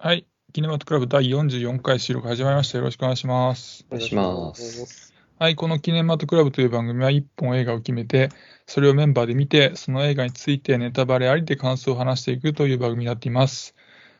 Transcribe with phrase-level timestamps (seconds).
[0.00, 0.28] はい。
[0.52, 2.78] キネマトクラブ第44回収録始まりました。
[2.78, 3.84] よろしくお願いします。
[3.90, 5.12] お願いします。
[5.40, 5.56] はい。
[5.56, 8.28] このキネマトクラブという番組は1本映画を決めて、
[8.64, 13.74] それをメンバーで見て、その映画についてネタバレありで感想を話していくという番組になっています。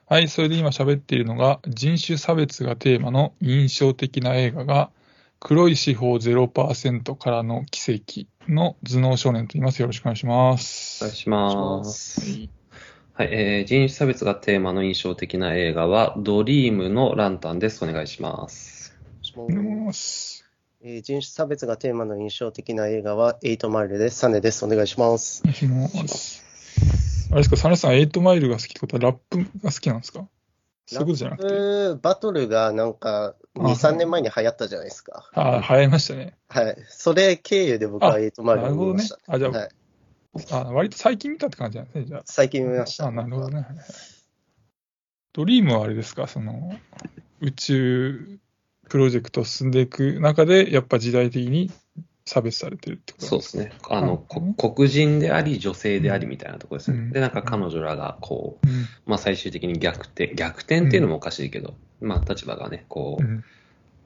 [0.07, 0.27] はい。
[0.27, 4.91] それで今喋っているのが、人種差別がテーマの印象的な映画が、
[5.39, 9.81] 黒い司法0%からの奇跡の頭脳少年と言います。
[9.81, 11.05] よろしくお願いします。
[11.05, 12.21] お願いします。
[12.21, 12.51] はい、
[13.25, 17.85] えー、人種差別がテーマの印象的な映画は、ドリームのランタンです。
[17.85, 18.97] お願いします。
[19.37, 20.45] お願いします。
[20.81, 24.19] えー人種差別がテーマの印象的な映画は、エイトマイルです。
[24.19, 24.65] サネです。
[24.65, 25.43] お願いします。
[25.45, 26.45] お願いします。
[27.31, 30.27] あれですか、サネさん、エイトマイルが好きってことは、ラップが好きなんですか？
[30.87, 31.49] そういうことじゃなくて。
[31.53, 35.29] ラップバトルがなんか、2、あ3年前に流行ったじゃないですか。
[35.35, 36.37] ああ、流行りましたね。
[36.49, 36.77] はい。
[36.89, 39.19] それ経由で僕はあエイトマイルなるほどねを見ました。。
[39.27, 39.69] あ、じゃあ、はい。
[40.51, 42.23] あ割と最近見たって感じなんですね、じゃあ。
[42.25, 43.09] 最近見ました。
[43.09, 43.67] あ、なるほどね。
[45.33, 46.79] ドリームはあれですか、その、
[47.41, 48.39] 宇宙
[48.89, 51.71] プロジェクトを進んでいく中で、やっぱ時代的に
[52.25, 53.27] 差別されてるってこと？
[53.27, 53.73] そうですね。
[53.89, 56.99] あの、こうん黒人であり、女性でありみたいなところですね。
[56.99, 63.45] うんで、なんか彼女らが、こう、うんまあ最終的に逆転、逆転っていうのもおかしいけど、まあ立場がね、こう、うん。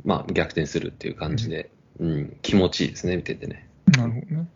[0.05, 3.69] まあ逆転するっていう感じで、うん、気持ちいいですね、見ててね。
[3.97, 4.49] なるほどね。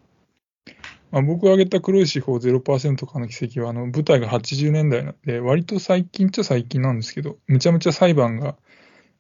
[1.11, 8.57] まあ、僕が挙げた黒い司法0%からの奇跡は、あの、舞台が80年代なんで、割と最近っちゃ最近なんですけど、むちゃむちゃ裁判が、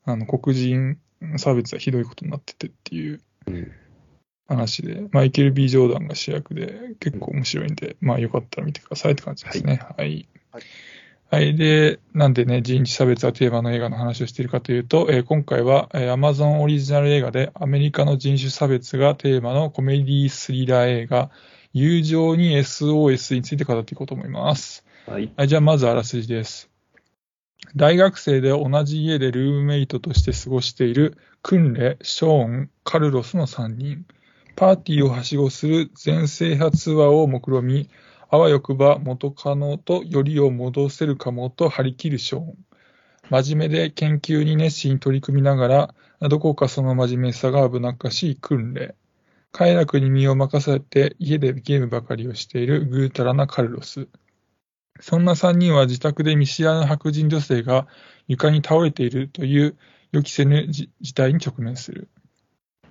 [0.04, 0.98] あの、黒人
[1.36, 3.72] 差別がひどいことになっててっていううん。
[4.48, 9.80] 話で、マイケル・ B・ ジョーダンが主役で、結構面白いんで、まあよかったら見てくださいって感じですね。
[9.96, 10.28] はい。
[10.52, 10.62] はい
[11.28, 11.56] はい。
[11.56, 21.32] で、なんでね、人種差別がテーマの映画の話をしているかというと、えー今回は、えー Amazon オリジナル映画で、アメリカの人種差別がテーマのコメディスリラー映画、
[21.78, 24.82] 友情に SOS について語っていこうと思います。
[25.06, 25.30] はい。
[25.36, 26.70] はい、じゃあまずあらすじです。
[27.74, 34.06] 大学生で同じ家でルームメイトとして過ごしているクンレ、ショーン、カルロスの3人。
[34.54, 37.90] パーティーをはしごする全制覇ツアーを目論み、
[38.30, 42.54] あわよくば元カノとよりを戻せるかもと張り切るショーン。
[43.28, 45.94] 真面目で研究に熱心に取り組みながら、
[46.30, 48.94] どこかその真面目さが危なっかしい訓練。
[49.56, 54.06] 快楽に身を任せて家でゲームばかりをしているぐうたらなカルロス。
[55.00, 57.86] そんな3人は自宅で見知らぬ白人女性が
[58.28, 59.78] 床に倒れているという
[60.12, 62.10] 予期せぬ事事態に直面する。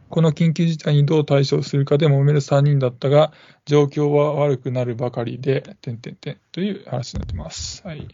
[0.10, 3.32] この緊急事態にどう対処するかで揉める3人だったが、
[3.68, 7.84] 状況は悪くなるばかりで、てんてんてんという話になっています。
[7.86, 8.08] はい。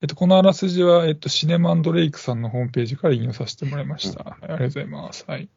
[0.00, 4.24] えっと、このあらすじは、えっと、シネマンドレイクさんのホームページから引用させてもらいました。
[4.24, 5.26] はいありがとうございます。
[5.28, 5.50] はい。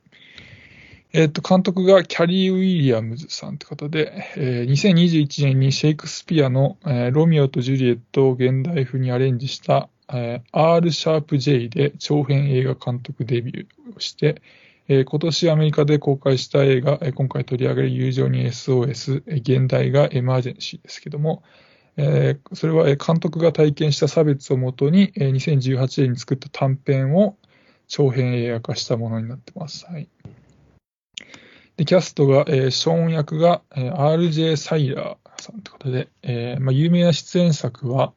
[1.12, 14.44] えっと、監督がキャリー・ウィリアムズさんって方で、えー2021年にシェイクスピアの、えーロミオとジュリエットを現代風にアレンジした、えー R シャープ J で長編映画監督デビューをして、
[14.88, 21.42] えー今年アメリカで公開した映画、今回取り上げる友情に SOS、現代がエマージェンシーですけども、
[21.98, 27.36] えーそれは監督が体験した差別をもとに、えー2018年に作った短編を
[27.88, 29.88] 長編映画化したものになってます。
[29.88, 30.08] はい。
[31.80, 38.12] で、キャストが、えーショーン役が、えー RJ サイラーさんということで、えーまあ、有名な出演作は、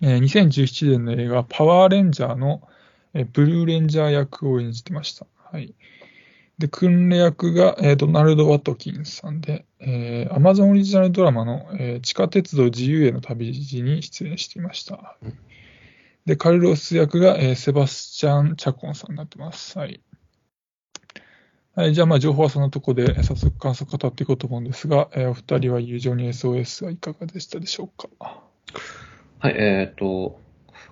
[0.00, 2.66] えー2017年の映画、パワーレンジャーの、
[3.12, 5.26] えーブルーレンジャー役を演じてました。
[5.52, 5.74] はい。
[6.56, 15.18] で、訓練役が、えードナルド・ワトキンさんで、えー、Amazon オリジナルドラマの、えー地下鉄道自由への旅路に出演していました。
[16.24, 19.78] で、カルロス役が、えーセバスチャン・チャコンさんになってます。
[19.78, 20.00] はい。
[21.74, 28.08] はい、じゃあ、まあ、情報はそのとこで、えー早速感想を語っていこうと思うんですが、えーお二人は友情に SOS はいかがでしたでしょうか？
[29.38, 30.38] はい、えっ、と、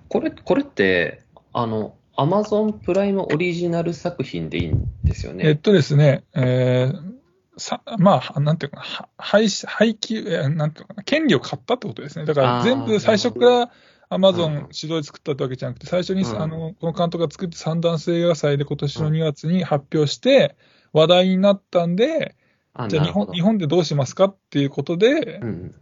[0.09, 1.21] これ、これって、
[1.53, 5.47] あの、アマゾンプライムオリジナル作品でいいんですよね？
[5.47, 7.11] えっとですね、えー
[7.57, 12.25] さまあ、なんていうかな、は配信配給、えーなんていうのかな、権利を買ったってことですね。
[12.25, 13.71] だから全部最初から
[14.09, 20.57] アマゾうんン主導で作ったってわけじゃなくて、最初に、うんあのこの監督が作って三段性映画祭で今年の2月に発表して、
[20.93, 22.35] 話題になったんで、
[22.73, 25.75] あじゃあ日本日本でどうしますかっていうことでう、ん。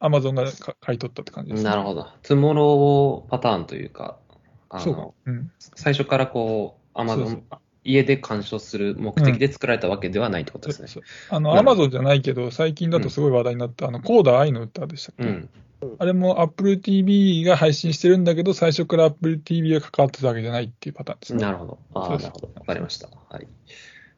[0.00, 1.70] アマゾンがか買い取ったって感じです、ね。
[1.70, 2.06] なるほど。
[2.22, 4.18] トゥモローパターンというか、
[4.70, 5.14] あそうかの、。
[5.26, 5.50] うん。
[5.58, 7.42] 最初からこう、アマゾそうン、
[7.84, 10.88] 家で鑑賞する目的で作られたわけではないってことですね。
[10.88, 15.48] そうあの、アマゾンじゃないけど、最近だとすごい話題になった、あの、コーダ愛の歌でしたっけ、うん。
[15.98, 21.42] あれも Apple TV が配信してるんだけど、最初から Apple TV が関わってたわけじゃないっていうパターンですね。
[21.42, 21.78] なるほど。
[21.94, 22.50] あなるほど。
[22.54, 23.08] わかりました。
[23.30, 23.48] はい。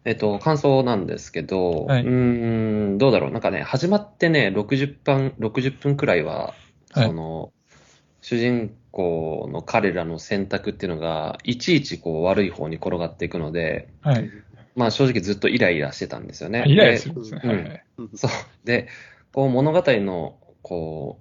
[0.04, 3.30] えっと、感想なんですけど、はいうーん、どうだろう。
[3.30, 6.54] なんかね、始まってね、60分、60分くらいは、
[6.92, 7.52] はいその、
[8.22, 14.30] 主人公の彼らの選択っていうのが、いちいちこう悪い方に転がっていくので、はい。
[14.74, 16.64] まあ正直ずっとイライラしてたんですよね。
[16.66, 17.40] イライラすでるんですね。
[17.44, 17.82] はい。
[18.14, 18.30] そう。
[18.64, 18.88] で、
[19.32, 21.20] こう物語の、こ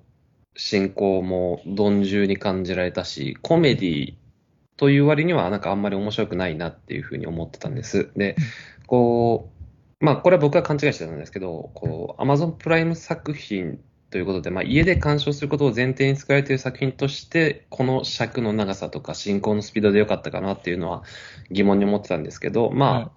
[0.55, 4.13] う、進行も鈍重に感じられたし、コメディ
[4.79, 8.11] という割にはなんかあんまり面白くないなっていうふうに思ってたんです。
[8.15, 8.37] で、
[8.87, 9.51] こ
[10.01, 13.79] う、まあこれは僕が勘違いしてたんですけど、こう、Amazon プライム作品
[14.09, 21.03] ということで、まあ家で鑑賞することを前提に作られている作品として、この尺の長さとか進行のスピードで良かったかなっていうのは
[21.51, 23.07] 疑問に思ってたんですけど、まあ、はい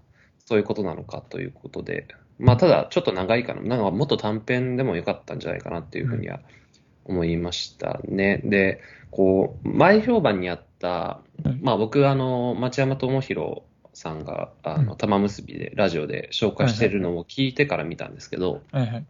[0.45, 2.09] そういうことなのかということで、
[2.39, 6.41] まあ、ただ、ちょっと長いかな、なんかもっと短編でもよかったんじゃないかなっていうふうには
[7.05, 8.41] 思いましたね。
[8.45, 8.81] で、
[9.11, 10.65] こう、前評判にあっ
[11.61, 13.65] まあ、僕、あの、町山智博
[13.95, 19.07] さんが、あうの、玉結びで、ラジオで紹介してるのを聞いてから見たんですけど、はいはい。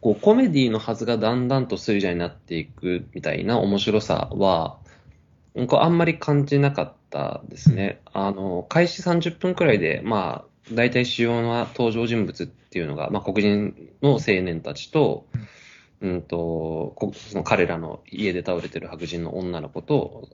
[0.00, 4.78] こう、コメディのはずがだんだんとスリラーになっていくみたいな面白さは、
[5.66, 8.00] こうあんまり感じなかったですね。
[8.12, 15.26] あの、開始30分くらいで、まあ、大体主要な登場人物っていうのが、まあ、黒人の青年たちと、
[16.00, 20.28] うんと、こその彼らの家で倒れてる白人の女の子と、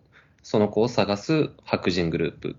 [0.44, 2.56] その子を探す白人グループ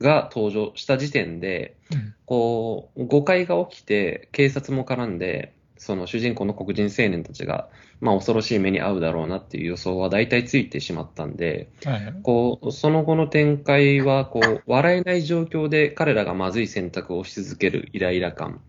[0.00, 7.68] が登場した時点で、うんこう、誤解が起きて、警察も絡んで、その主人公の黒人青年たちが、
[8.00, 12.14] まあ恐ろしい目に遭うだろうなっていう予想は大体ついてしまったんで、はいはい。
[12.22, 18.62] こう、その後の展開は、こう、笑えない状況で彼らがまずい選択をし続けるイライラ感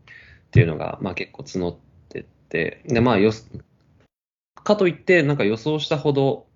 [0.48, 1.77] っていうのが、まあ結構募っ
[2.10, 3.50] てって、で、まあよす、
[4.63, 6.48] かといって、なんか予想したほど、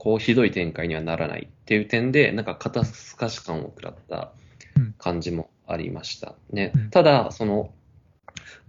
[0.00, 4.32] こう、ひどい展開にはならないっていう点で、なんか肩透かし感を食らった
[4.96, 6.34] 感じもありました。
[6.50, 6.72] ね。
[6.74, 6.90] うん。
[6.90, 7.70] ただ、その、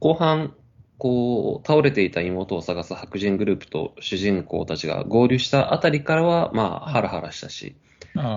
[0.02, 0.54] 後半、
[0.98, 7.78] こう、倒れていた妹を探す白人グループと主人公たちが合流したあたりからは、まあ、ハラハラしたし、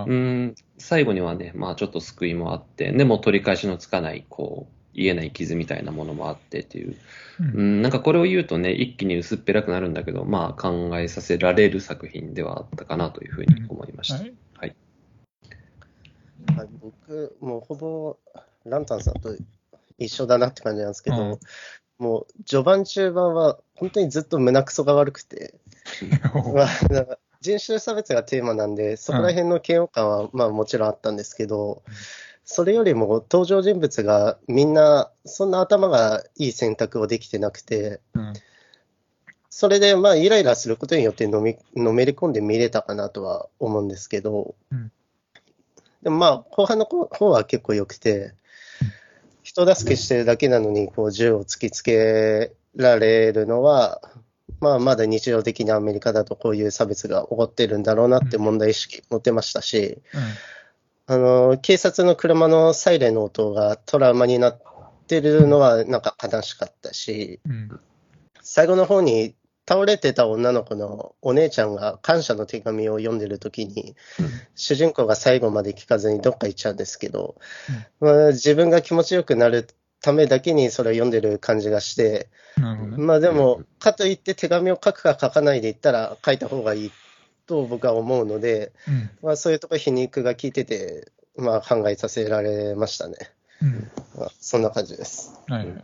[0.07, 6.95] う、ん、最後にはね、まあちょっと救いもあって、でも取り返しのつかない、こう、言えない傷みたいなものもあってっていう、
[7.39, 7.47] うん。
[7.47, 14.15] うん、なんかこれを言うとね、一気に薄っぺらくなるんだけど、まあ考えさせられる作品ではあったかなというふうに思いました。
[14.15, 14.25] は
[14.65, 14.75] い。
[16.55, 16.69] はい。
[16.81, 18.17] 僕、もうほぼ
[18.65, 19.35] ランタンさんと
[19.97, 21.39] 一緒だなって感じなんですけど、うん。
[21.97, 25.55] もう序盤、中盤は本当にずっと胸くそが悪くて、
[26.53, 31.83] まあ、なんか人種差別がテーマなんで、そこら辺の嫌悪感はまあもちろんあったんですけど、
[32.45, 38.33] それよりも登場人物がみんな、そんな頭がいい選択をできてなくて、うん。
[39.49, 44.91] それでまあイライラすることによってのみのめり込んで見れたかなとは思うんですけど、うん。
[46.03, 48.33] でもまあ後半の方は結構良くて、
[49.41, 54.01] 人助けしてるだけなのにこう銃を突きつけられるのは、
[54.59, 59.99] まあまだ日常的なアメリカだとこういう差別が起こってるんだろうなって問題意識持ってましたし、
[61.07, 64.61] あの、警察の車のサイレンの音がトラウマになっ
[65.07, 67.81] てるのはなんか悲しかったし、うんうん
[68.47, 69.35] 最後の方に
[69.67, 73.95] 倒れてた女の子のお姉ちゃんが感謝の手紙を読んでる時に、
[74.53, 77.35] 主人公が最後まで聞かずにどっか行っちゃうんですけど、
[77.99, 79.67] まあ、自分が気持ちよくなる
[79.99, 82.29] ためだけにそれを読んでる感じがして。
[82.97, 86.91] まあでも、かといって手紙を書くか書かないで言ったら書いた方がいい
[87.45, 93.15] と僕は思うので、うんまあ、そういうところ皮肉が効いてて、まあ考えさせられましたね。
[93.61, 95.39] うんまあ、そんな感じです。
[95.47, 95.83] はいはい。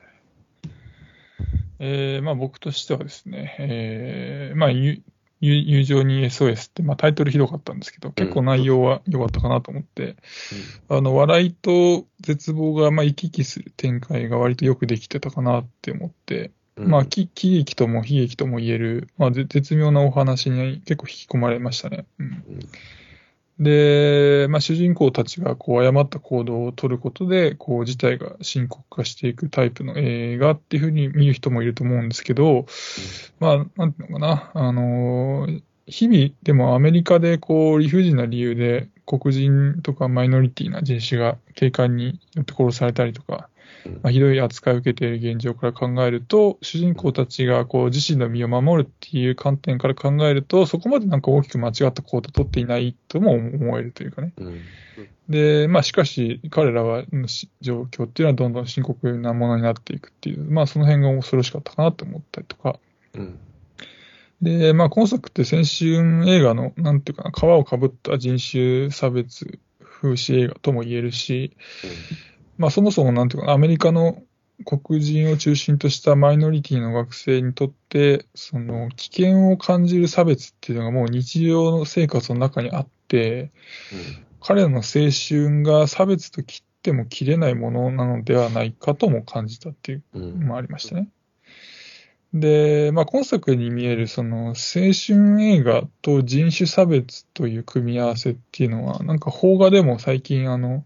[1.83, 10.15] えーまあ、僕としてはですね、えーまあ、友情に SOS って、まあ、タイトルひどかったんですけど、結構内容は良かったかなと思って、
[10.89, 16.87] あの笑いと絶望がまあ行き来する展開が割とよくできてたかなって思って、うん。
[16.87, 22.05] まあ、喜喜劇とも悲劇とも言える、まあ、ぜ絶妙なお話に結構引き込まれましたね。
[22.19, 22.43] うん。
[23.59, 32.65] で、まあ、主人公たちがこう誤った行動を取ることで、こう事態が深刻化していくタイプの映画っていうふうに見る人もいると思うんですけど、
[33.39, 43.60] まあ、なんていうのかな、あのー日々、でもアメリカでこう理不尽な理由で黒人とかマイノリティな人種が警官によって殺されたりとか、うん
[44.01, 54.33] まあ、ひどい扱いを受けている現状から考えると、主人公たちがこう自身の身を守るっていう観点から考えると、そこまでなんか大きく間違った行動を取っていないとも思えるというかね。
[54.37, 54.61] うん
[55.29, 57.05] で、まあしかし、彼らは、
[57.61, 62.79] 状況っていうのはどんどん深刻なものになっていくっていう、まあその辺が恐ろしかったかなと思ったりとか。
[63.15, 63.39] うん
[64.41, 65.93] で、まあ今作って先週
[66.25, 71.55] 映画の、なんていうかな、皮をかぶった人種差別風刺映画とも言えるし、
[72.61, 74.21] まあそもそもなんていうかな、アメリカの
[74.63, 83.51] 黒人を中心としたマイノリティの学生にとって、その危険を感じる差別っていうのがもう日常の生活の中にあって、
[84.39, 90.21] 彼らの青春が差別と切っても切れないものなのではないかとも感じたっていううん。
[90.21, 90.39] うん。
[90.41, 91.09] のもありましたね。
[92.33, 100.85] で、まあ、今作に見えるその青春映画と人種差別という組み合わせっていうのは、なんか邦画でも最近あの、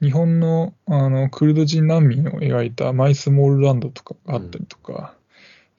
[0.00, 5.14] 日本のあのクルド人難民を描いたマイスモールランドとかがあったりとか、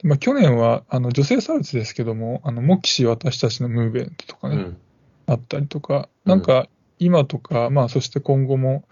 [0.02, 4.78] まあ、去年はあの女性差別ですけども、あの、モキシ私たちのムーブメントとかね、うん。
[5.26, 8.84] あったりとか、うんなんか今とか、まあそして今後も、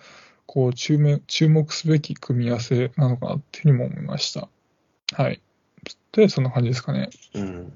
[0.47, 4.49] こう注目、注目すべき組み合わせなのかなっていうふうにも思いました。
[5.13, 5.43] はい。
[6.13, 7.11] で、そんな感じですかね。
[7.35, 7.73] うん。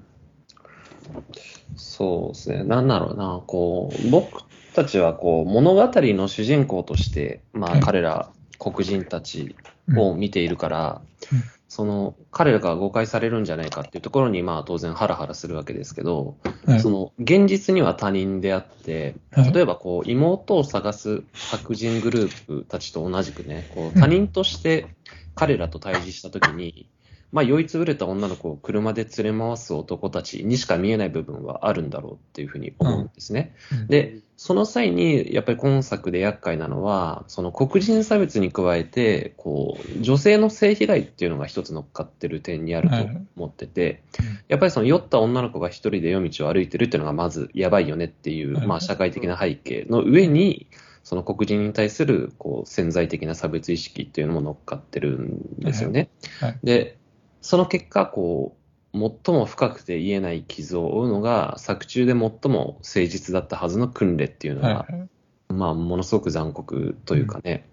[1.75, 2.63] そうですね。
[2.63, 4.41] なんだろうな、こう、僕
[4.73, 7.81] たちはこう、物語の主人公として、まあはい。
[7.81, 9.55] 彼ら黒人たち
[9.87, 9.99] うん。
[9.99, 11.01] を見ているから、
[11.31, 11.51] うん。
[11.67, 16.79] その、彼らが誤解されるんじゃないかっていうところに、まあ当然ハラハラするわけですけど、はい。
[16.81, 19.53] その、現実には他人であって、はい。
[19.53, 24.95] 例えばこう、妹を探す白人グループたちと同じくね、こう、他人として
[25.35, 26.92] 彼らと対峙したときに、
[27.33, 33.55] まあ、酔いつぶれた女の子を車で連れ回す男たちにしか見えない部分はあるんだろうっていうふうに思うんですね。
[33.71, 33.87] うん。
[33.87, 42.95] で、その際に、やっぱり今作で厄介なのは、その黒人差別に加えて、こう、女性の性被害っていうのが一つ乗っかってる点にあると
[43.35, 50.67] 思ってて、うんやっぱりその酔った女の子が一人で夜道を歩いてるっていうのがまずやばいよねっていう、はいまあ社会的な背景の上に、
[51.03, 56.09] その黒人に対するこう潜在的な差別意識っていうのも乗っかってるんですよね。
[56.39, 56.59] はい。
[56.63, 56.97] で、
[57.43, 58.57] その結果、こ
[58.93, 65.09] う、最も深くて言えない傷を負うのが、作中で最も誠実だったはずの訓練っていうのが、はいはい。
[65.49, 67.67] まあ、ものすごく残酷というかね、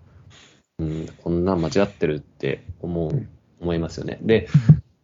[0.81, 3.27] うん、こんなん間違ってるって思う、
[3.61, 4.19] 思いますよね。
[4.23, 4.49] で、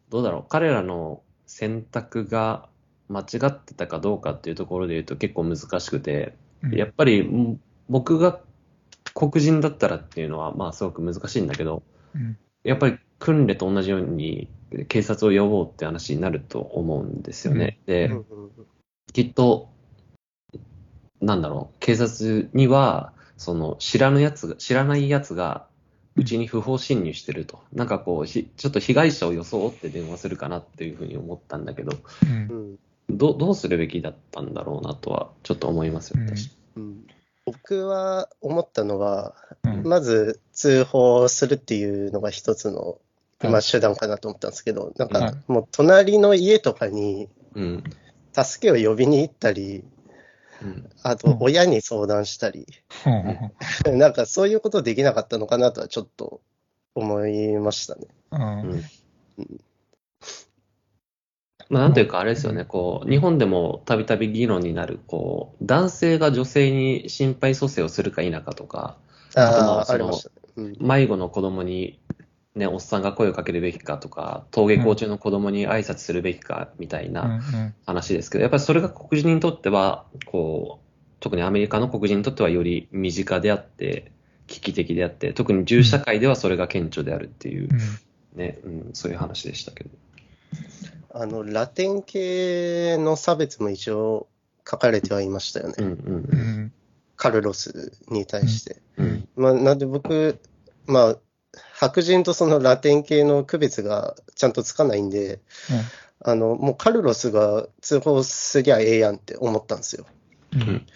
[0.09, 2.69] どうだろう、彼らの選択が
[3.09, 6.75] 間違ってたかどうかっていうところで言うと結構難しくて、うん。
[6.75, 8.41] やっぱりん僕が
[9.15, 11.83] 黒人だったらっていうのは、まあすごく難しいんだけど、
[12.15, 12.37] うん。
[12.65, 14.49] やっぱり訓練と同じように
[14.89, 17.79] 警察を呼ぼうって話になると思うんですよね。
[17.87, 18.51] で、うんうん
[19.13, 19.71] きっと、
[21.23, 25.69] なんだろう、警察には、その知らぬやつが、知らないやつが、
[26.17, 27.61] うちに不法侵入してると。
[27.73, 32.79] なんかこう、ひちょっと被害者を装って電話するかなっていうふうに思ったんだけど、うん。
[33.09, 33.17] うん。
[33.17, 36.29] どどうするべきだったんだろうなとは、ちょっと思いますよ、うん。
[36.29, 36.51] 私。
[36.77, 37.07] うん。
[37.47, 39.83] 僕は思ったのは、うん。
[39.85, 42.97] まず通報するっていうのが一つの、はい
[43.43, 45.33] まあ、手段かなと思ったんですけど、なんはい。
[45.33, 47.85] かもう隣の家とかにうん。
[48.33, 49.85] 助けを呼びに行ったり、
[50.63, 50.91] うん。
[51.03, 52.67] あとうん親に相談したり、
[53.87, 56.41] なんかそういうことできなかったのかなとはちょっと
[56.95, 58.07] 思いましたね。
[58.33, 58.83] ううん。
[59.39, 59.61] うん。
[61.69, 68.97] まあ、なんというか、あれですよね、こう、日本でもたびたび議論になる、こう、男性が女性に心肺蘇生をするか否かとか、
[69.35, 70.13] あと
[70.81, 71.99] 迷子の子供に、
[72.57, 77.41] ね、おっさんが声をかけるべきかとか、登下校中の子供に挨拶するべきかみたいうんな
[77.85, 80.87] 話ですけど、やっぱりそれが黒人にとっては、こう、
[81.21, 84.11] 特にアメリカの黒人にとってはより身近であって、
[84.47, 89.91] 危機的であって、特に銃社会ではそれが顕著であるっていううんね、うん、そういう話でしたけど。
[91.13, 94.29] あの、ラテン系の差別も一応
[94.69, 95.75] 書かれてはいましたよね。
[95.79, 96.73] うんうんううんん
[97.17, 98.77] カルロスに対して。
[98.99, 100.39] うんまあ、なんで僕、
[100.87, 101.17] まあ、
[101.79, 105.41] 白人とそのラテン系の区別がちゃんとつかないんで、
[106.25, 110.07] あの、もうカルロスが通報すりゃええやんって思ったんですよ。
[110.55, 110.87] うんうん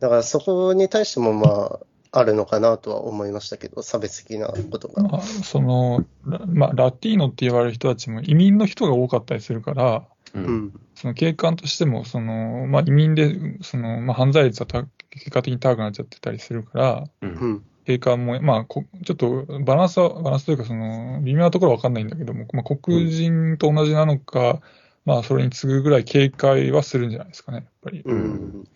[0.00, 1.78] だからそこに対してもま
[2.10, 5.02] あ、あるのかなとは思いましたけど、差別的なことが。
[5.02, 10.80] まあ、その、ラまあ、ラティーノって言われる人たちも移民の人が多かったりするから、ううんん。
[10.94, 17.94] その警官としても、その、まあ、移民で、その、まあ、犯罪率はた結果的に高くなっちゃってたりするから、ううんん。
[17.94, 24.60] 警官も、まあ、こちょっとバランスは、バランスというか、その、微妙なところは分かんないんだけども、まあ、黒人と同じなのか、
[25.06, 28.02] まあ、それに次ぐぐらい警戒はするんじゃないですかね、やっぱり。
[28.04, 28.16] うん。
[28.16, 28.66] うん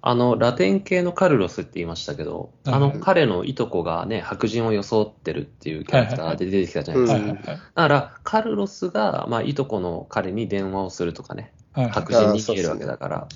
[0.00, 7.18] あの、ラテン系のカルロスって言いましたけど、はいあの、彼のいとこがね、白人を装ってるっていうキャラクターで出てきたじゃないですか。
[7.20, 7.56] はいはいはい。
[7.56, 13.28] だから、カルロスが、まあ、いとこの彼に電話をするとかね、はいはい白人に見えるわけだから、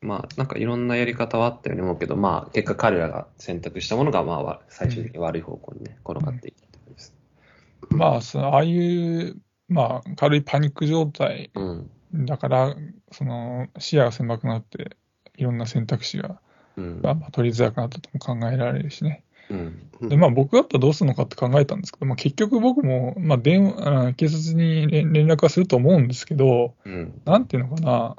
[0.00, 7.12] まあ、なんかいろんなやり方はあったように思うけど、まあ、結果彼らが選択したものが、まあわ、最終的に悪い方向にね、転がっていったです。
[7.90, 9.36] まあ、そのああいう、
[9.68, 11.60] まあ、軽いパニック状態う
[12.16, 12.26] ん。
[12.26, 12.76] だから、
[13.10, 14.96] その、視野が狭くなって、
[15.36, 16.40] いろんな選択肢が、
[16.76, 17.00] うん。
[17.02, 19.24] まあ、取りづらくなったとも考えられるしね。
[19.50, 20.08] うん。
[20.08, 27.20] で、まあ僕だったらどうするのかって考えたんですけど、まあ結局僕も、まあ電話、あ警察に連連絡はすると思うんですけど、うん。
[27.24, 28.16] なんていうのかな、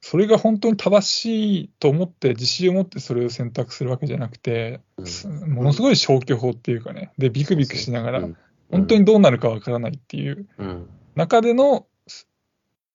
[0.00, 8.36] それが本当に正しいと思って、自信を持ってそれを選択するわけじゃなくて、うんすものすごい消去法っていうかね、で、ビクビクしながら、うん
[8.72, 10.88] 本当にどうなるかわからないっていううん。
[11.14, 11.86] 中での、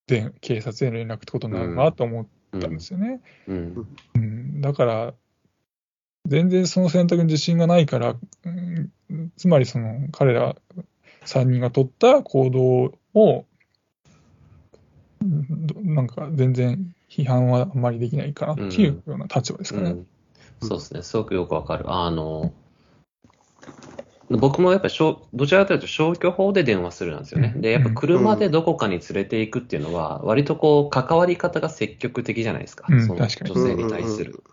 [0.07, 3.21] で警察への連絡ってことになるなと思ったんですよね。
[3.47, 3.87] うん。
[4.15, 5.13] うん、だから、
[6.27, 8.15] 全然その選択に自信がないから、
[8.45, 8.91] うん
[9.37, 10.55] つまりその彼ら
[11.25, 13.45] 3人が取った行動を、
[15.83, 19.91] なんか全然批判はあんまりできないかなっていうような立場ですかね。
[19.91, 20.07] うん
[20.61, 21.85] そうですね、すごくよくわかる。
[21.87, 22.51] あの、
[24.29, 27.53] 僕もやっぱり消、どちらかというと消去法で電話するなんですよね。
[27.55, 32.85] うんで、やっぱ車でどこかに連れていくっていうのは、割とこう、関わり方が積極的じゃないですか。
[32.89, 34.43] うんその確かに女性に対する。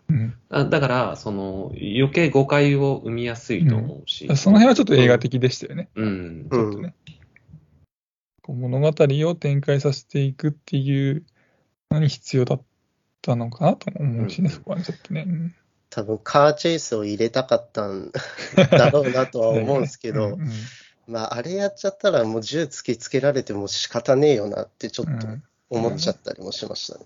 [0.49, 4.27] だから、その、余計誤解を生みやすいと思うし。
[4.37, 5.89] その辺はちょっと映画的でしたよね。
[5.95, 6.47] うん。
[6.49, 6.93] ちょっとね。
[8.45, 11.25] こう物語を展開させていくっていう
[11.89, 12.61] のに必要だっ
[13.23, 15.25] たのかなと思うしね、うんそこはちょっとね。
[15.27, 15.55] うん
[15.89, 18.11] 多分カーチェイスを入れたかったん
[18.71, 20.49] だろうなとは思うんですけどうん、うん
[21.07, 25.43] まあ、あれやっちゃったらもう銃突きつけられても仕方ねえよなってちょっとうん。
[25.69, 27.05] 思っちゃったりもしましたね。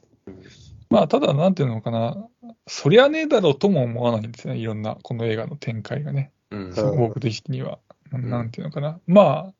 [0.90, 2.28] まあ、ただ、なんていうのかな、
[2.68, 6.70] そりゃねえだろうとも思わないんですよね、いろんな、この映画の展開がね、うん。
[6.70, 6.96] う。
[6.96, 7.80] ん僕的には。
[8.18, 8.30] ん。
[8.30, 9.54] なんていうのかな、まあ、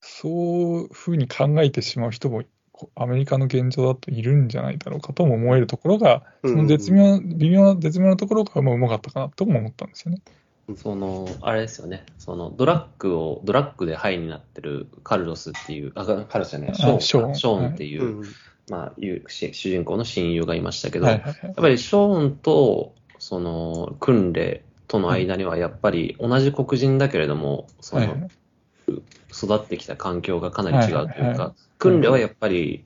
[0.00, 2.48] そういうふうに考えてしまう人も、こ
[2.94, 10.20] アメリカの現状だといるんじゃないだろうかとも思えるところが、その絶妙、微妙な、絶妙なところがもううまかったかなとも思ったんですよね。
[10.76, 12.04] その、あれですよね。
[12.18, 16.96] その、ドラッグを、ドラッグでハイになってるカルロスっていう、あ、カルロスじゃない、ショーン
[17.32, 17.34] か。
[17.34, 17.74] ショーン。
[17.74, 18.24] っていう、うん
[18.70, 21.38] まあ、主人公の親友がいましたけど、はいはいはい。
[21.42, 28.30] やっぱりショーンと、その、クンレとの間には、やっぱり同じ黒人だけれども、その、はいはい。
[29.32, 32.84] 育ってきた環境がかなり違うというはいはいはか、クンレはやっぱり、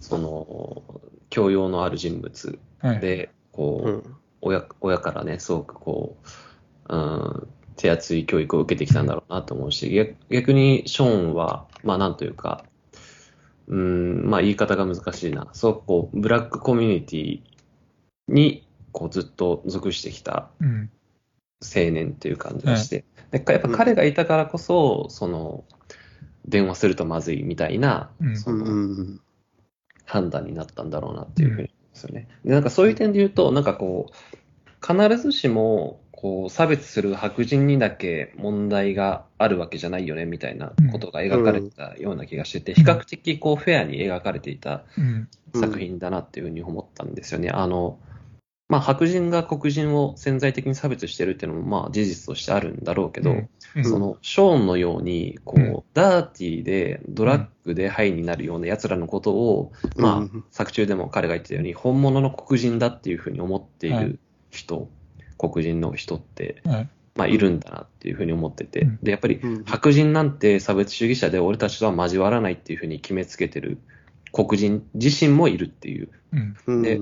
[0.00, 3.00] その、教養のある人物はい。
[3.00, 6.16] で、こう、うん親親からね、すごくこ
[6.88, 12.64] う、うん、手厚い教育を受けてきたんだろうなと思うし、逆逆にショーンは、まあなんというか、
[13.66, 15.48] うん、まあ言い方が難しいな。
[15.52, 17.40] すごくこう、ブラックコミュニティ
[18.28, 20.90] に、こうずっと属してきたうん。
[21.60, 25.64] 青年という感じがして、でやっぱ彼がいたからこそ、その、
[26.48, 29.20] 電話するとまずいみたいな、そのうん
[30.08, 32.28] 判断になったんだろうなっていうふうにですよね。
[32.44, 34.14] でなんかそういう点で言うと、なんかこう、
[34.80, 45.28] 必ずしも、こう、差別する白人にだけ問題があるわけじゃないよね、みたいなことが描かれてたような気がしてて、比較的こう、フェアに描かれていたうん。
[45.54, 47.48] 作品だなっていうふうに思ったんですよね。
[47.48, 47.98] あの、
[48.68, 53.48] まあ、白人が黒人を潜在的に差別してるっていうのも、まあ、事実としてあるんだろうけど、うん。
[53.76, 53.84] うん。
[53.84, 55.82] その、ショーンのように、こう、うん。
[55.94, 64.04] ダーティーで、ドラッグでハイになるような奴らのことを、まあうん、作中でも彼が言ってたように、本物の黒人だっていうふうに思っていはい。
[64.04, 64.18] る
[64.50, 64.90] 人、
[65.38, 66.88] 黒人の人って、はい。
[67.14, 68.98] まあ、いるんだなっていうふうに思ってて、うん。
[69.02, 69.64] で、やっぱりうん。
[69.64, 73.78] 白人なんて差別主義者で俺たちとは交わらないっていうふうに決めつけてる
[74.32, 76.56] 黒人自身もいるっていう、うん。
[76.66, 76.82] うん。
[76.82, 77.00] で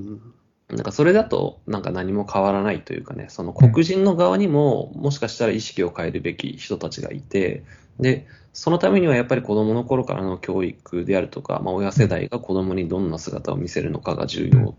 [0.68, 7.62] なんかそれだとなんか何も変わらないというかね、その黒人の側にももしかしたら意識を変えるべき人たちがいて、
[8.00, 14.74] で、そのためにはやっぱり子供の頃からの教育であるとか、まあ親世代が子供にどんな姿を見せるのかが重要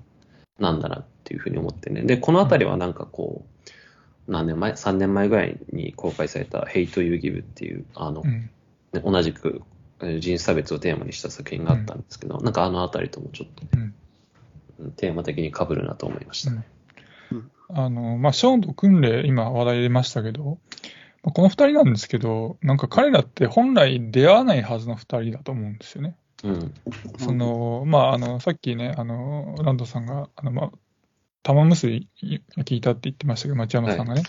[0.60, 2.02] なんだなっていうふうに思ってね。
[2.02, 3.46] で、このあたりはなんかこ
[4.28, 8.50] う、何年前 ?3 年前ぐらいに公開された Hate You Give っていう、あの、うん
[8.94, 9.62] ね同じく
[10.02, 13.92] えー人種差別をテーマにした作品があったんですけど、なんかあのあたりともちょっとね、
[14.96, 16.66] テーマ的に被るなと思いましたね。
[17.70, 20.58] あの、まあ、ショーンとクンレイ、今話題出ましたけど、
[21.24, 26.16] まあこの二人なんですけど、なんか彼らって本来出会わないはずの二人だと思うんですよね。
[26.44, 26.74] うん。
[27.18, 30.72] その、まあ、あの、さっきね、あの、ランドさんが、あの、まあ、
[31.44, 32.10] 玉結び
[32.56, 34.24] が聞いたって言ってましたけど、町山さんがね、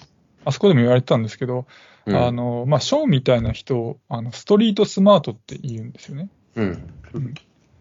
[0.44, 1.66] あそこでも言われてたんですけど、
[2.06, 6.30] うんあの、まあ、ショーンみたいな人を、あの、ストリートスマートって言うんですよね。
[6.56, 6.90] うん。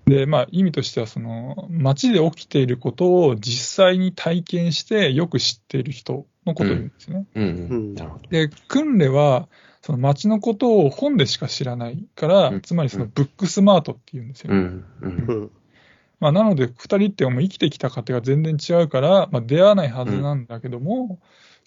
[0.07, 7.27] で、まあ、意味としては、その、街で起きていることを実際に体験してよく知っている人のことを言うんですね。
[7.35, 7.43] うん。
[7.43, 7.93] ううんん。
[7.93, 8.23] なるほど。
[8.29, 9.49] で、クンレは、
[9.81, 14.53] その街のことを本でしか知らないから、うんつまりそのブックスマートって言うんですよ。
[14.53, 14.85] うん。
[15.01, 15.11] うん。
[15.27, 15.51] うん
[16.19, 21.19] まあ、なので、二人ってもう生きてきた過程が全然違うから、まあ、出会わないはずなんだけども、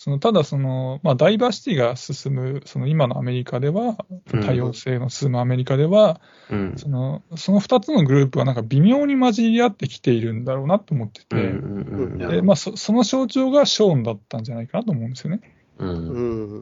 [0.03, 3.99] そのただその、まあ、ダイバーシティが進む、その今のアメリカでは、
[4.33, 6.75] うん多様性の進むアメリカでは、うん。
[6.79, 15.43] そのその2つのグループはなんか微妙に混じり合ってきているんだろうなと思ってて、うんでまあ、そその象徴がショーンだったんじゃないかなと思うんですよね。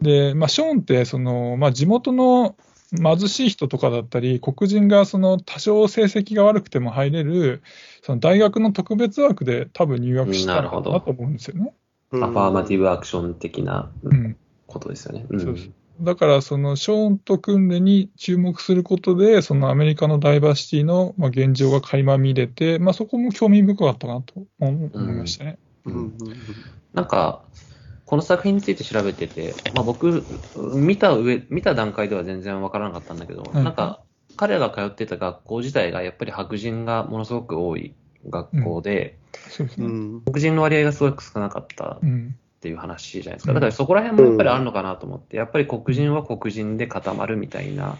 [0.02, 2.56] で、まあ、ショーンってその、まあ、地元の
[2.90, 7.62] 貧しい人とかだったり、黒人がその多少成績が悪くても入れる、
[8.02, 11.72] その大学の特別枠で多分入学したのかなと思うんですよね。
[12.12, 15.26] アファーマティブアクション的なうんことですよね。
[15.38, 15.56] そう
[16.00, 25.58] だから、そのショーンと訓練に注目することで、そのアメリカのダイバーシティのまあ現状が垣間見れて、まあ、そこも興味深かったなと思いましたね。
[25.86, 25.94] うん。
[25.94, 26.14] うん。
[26.92, 27.42] なんか、
[28.04, 30.24] この作品について調べてて、まあ、僕、
[30.76, 34.04] 見た上、見た段階では全然わからなかったんだけど、うんなんか、
[34.36, 40.22] 彼が通ってた学校自体がやっぱり白人がものすごく多い学校で、そうん。
[40.26, 42.36] 黒人の割合がすごく少なかったっうん。
[42.60, 43.52] ていう話じゃないですか。
[43.52, 43.56] うん。
[43.56, 47.98] だからそこら辺もやっぱりあるのかなと思って、やっぱり黒人は黒人で固まるみたいな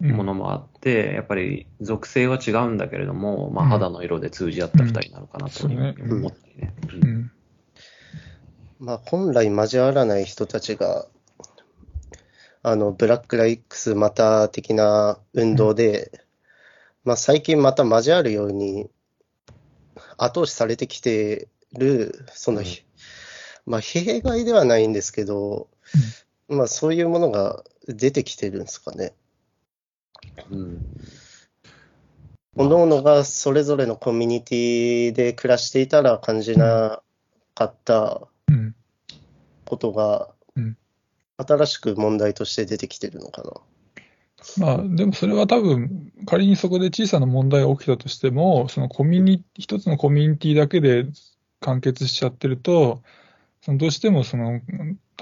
[0.00, 0.12] うん。
[0.12, 3.70] ものもあって、やっぱり属性は違うんだけれども、まあ、うん。
[3.70, 5.74] 肌の色で通じ合った二人なのかなと思
[6.28, 6.74] ったりね。
[6.92, 7.08] ううん。
[7.08, 7.30] ん。
[8.78, 11.06] まあ、本来交わらない人たちが、
[12.62, 16.10] あの、ブラック・ライクスまた的な運動で、
[17.04, 18.90] まあ、最近また交わるように
[20.16, 22.66] 後押しされてきてる、その、うん
[23.66, 25.68] まあ、弊害ではないんですけど、
[26.48, 29.14] まあ、そういうものが出てきてるんですかね。
[30.50, 30.86] うん
[32.56, 37.02] 各々がそれぞれのコミュニティで暮らしていたら感じな
[37.54, 38.74] かったうん。
[39.66, 40.78] ことがうん、
[41.36, 43.52] 新しく問題として出てきてるのかな。
[44.58, 51.06] まあ、でもそれは多分、仮にそこで小さな問題が起きたとしても、そのコミュニ一つのコミュニティだけで
[51.60, 53.02] 完結しちゃってると、
[53.62, 54.60] そのどうしてもその、例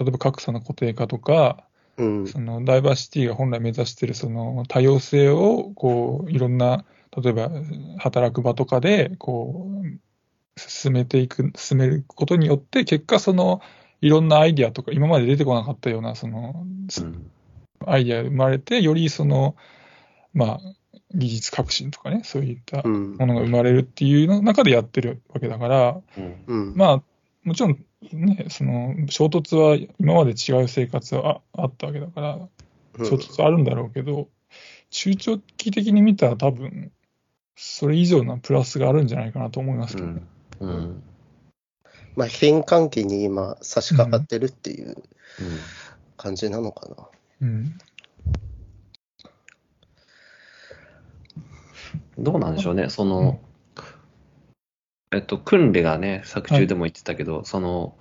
[0.00, 1.64] えば格差の固定化とか、
[1.96, 2.26] うん。
[2.26, 6.84] そのダイバーシティが本来目指しているその多様性をこういろんな
[7.16, 7.50] 例えば
[7.98, 13.60] 働く場とかでこう進めていく進めることによって結果その
[14.00, 17.30] いろんなアイディアとか今まで出てこなかったようなそのうん
[17.90, 19.56] アイディアが生まれてよりその
[20.32, 20.60] まあ
[21.14, 26.76] 技術革新とかねそういったうんものが生まれるっていうの中でやってるわけだからうんうん。
[26.76, 27.02] まあ
[27.44, 34.28] もちろんねその衝突は今まで違う生活はああったわけだからうん衝突あるんだろうけど、
[34.90, 36.92] 中長期的に見たら多分、
[37.56, 40.22] それ以上のプラスがあるんじゃないかなと思いますけどね。
[40.60, 41.02] うんうん
[42.16, 44.96] まあ、変換期に今差し掛かってるっていううん
[46.16, 46.94] 感じなのかな。
[46.96, 47.04] うん。
[52.18, 53.40] どうなんでしょうね、その、
[55.12, 57.96] えっと、訓練がね、作中でも言ってたけど、その、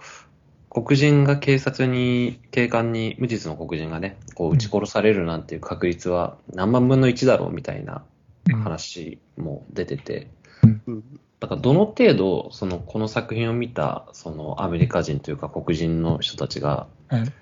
[0.70, 8.04] 黒人が警察に、警官に、無実の黒人がね、こう撃ち殺されるなんていう確率は何万分の1だろうみたいな
[8.50, 8.64] うん。
[8.64, 10.28] 話も出てて、
[10.88, 11.04] うん。
[11.40, 17.34] だからどの程度、その、この作品を見た、その、アメリカ人というか黒人の人たちが、はい。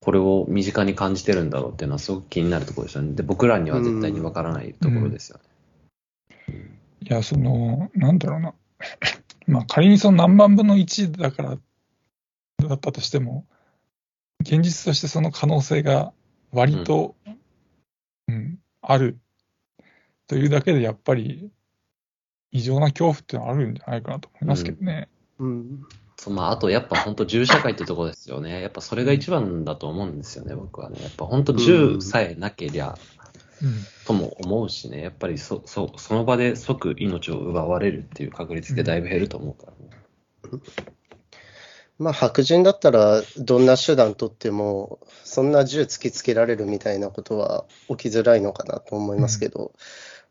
[0.00, 3.14] これを身近に感じてるんだろうっていうのはすごく気になるところですよね。
[3.14, 5.48] で、僕らには絶対にわからないところですよね。
[7.00, 8.54] いや、その、なんだろうな。
[9.46, 11.58] まあ、仮にその何万分の1だから、
[12.68, 13.46] だったとしても、
[14.40, 16.12] 現実としてその可能性が
[16.52, 17.16] 割と、
[18.28, 19.18] うん、ある
[20.26, 21.50] というだけで、やっぱり、
[22.50, 25.08] 異常な恐怖っていうのはあるんじゃないかなと思いますけどね。
[25.38, 25.86] うん。
[26.20, 28.60] そうまあ、あとやっぱ本当銃社会ってとこですよね。
[28.60, 31.00] やっぱそれが一番だと思うんですよね、僕はね。
[31.00, 32.98] やっぱ本当銃さえなけりゃ、
[33.62, 33.70] うん。
[34.04, 35.00] とも思うしね。
[35.00, 40.60] やっぱりそ、そ、その場で即命を奪われるっていう確率ってだいぶ減ると思うからね。
[42.00, 49.72] まあ、白人だったら、どんな手段取っても、そんな銃突きつけられるみたいなことは起きづらいのかなと思いますけど、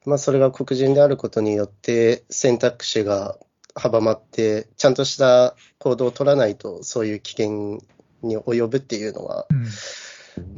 [0.06, 3.38] まあ、それが黒人であることによって、選択肢が
[3.78, 7.80] 阻まって、ちゃんとした行動を取らないと、そういう危険
[8.24, 9.62] に及ぶっていうのは、うんう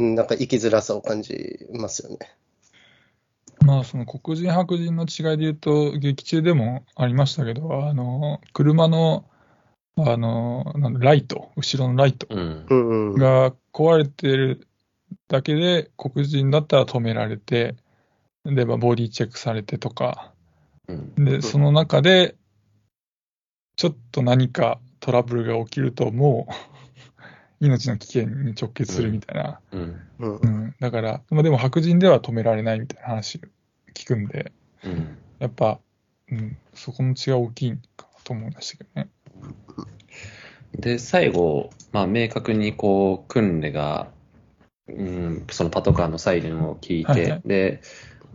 [0.03, 2.17] んなんか生きづらさを感じますよね。
[3.65, 9.25] まあ、その黒人、白人の違いで言うと、劇中でもありましたけど、あの、車の、
[9.97, 12.65] あの、なんだライト、後ろのライトうん。
[12.69, 13.15] うんうん。
[13.15, 14.67] が壊れてる
[15.27, 17.75] だけで、黒人だったら止められて、
[18.45, 20.33] で、まあボディチェックされてとか、
[20.87, 21.25] うん。
[21.25, 22.35] で、その中で、
[23.79, 26.49] ちょっと何かトラブルが起きると、も
[27.61, 29.61] う、命の危険に直結するみたいな。
[29.71, 30.01] うん。
[30.19, 30.75] うんうん。
[30.81, 33.39] だから、まあでも白人では止められないみたいな話
[33.93, 34.51] 聞くんで、
[34.83, 35.17] うん。
[35.39, 35.79] やっぱ、
[36.29, 39.09] うん、そこの違いは大きいかなと思いましたけどね。
[40.77, 44.11] で、最後、まあ、明確にこう、クンレが、
[44.89, 47.81] うん、そのパトカーのサイレンを聞いて、はいはいで、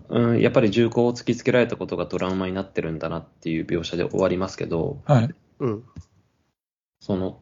[0.09, 5.35] うん、やっぱり銃口を突きつけられたことがトラウマになってるんだなっていう描写で終わりますけど、はい。
[5.61, 5.85] うん。
[7.01, 7.39] その、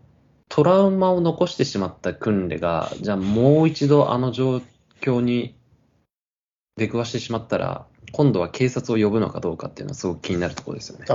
[0.48, 4.60] トラウマを残してしまったクンレが、じゃあもう一度あの状
[5.00, 5.54] 況に
[6.76, 11.06] 出くわしてしまったら、今度は警察を呼ぶのかどうかっていうのはすごく気になるところですよね。
[11.08, 11.14] あ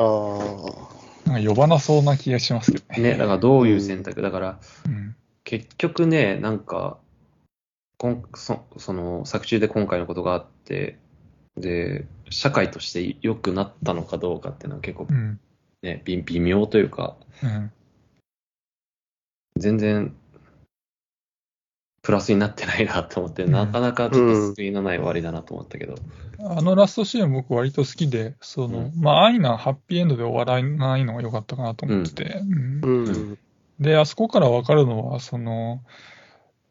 [1.28, 1.30] あ。
[1.30, 3.12] なんか呼ばなそうな気がしますけどね。
[3.12, 5.16] ね、だからどういう選択、だからうん。
[5.44, 6.98] 結局ね、なんか、
[7.98, 11.00] こんそその作中で今回のことがあって、
[11.58, 15.40] で、社会として良くなったのかどうかっていうのは結構うん。
[15.84, 17.72] ね、微微妙というか、うん。
[19.58, 20.16] 全然、
[22.02, 25.96] プラスになってないなと思って、うんなかなかちょっと救いのない終わりだなと思ったけど。
[26.40, 32.42] あのラストシーン僕割と好きで、その、うんまあ、安易なハッピーエンドで終わらないのが良かったかなと思ってて。
[33.80, 35.82] で、あそこから分かるのは、その、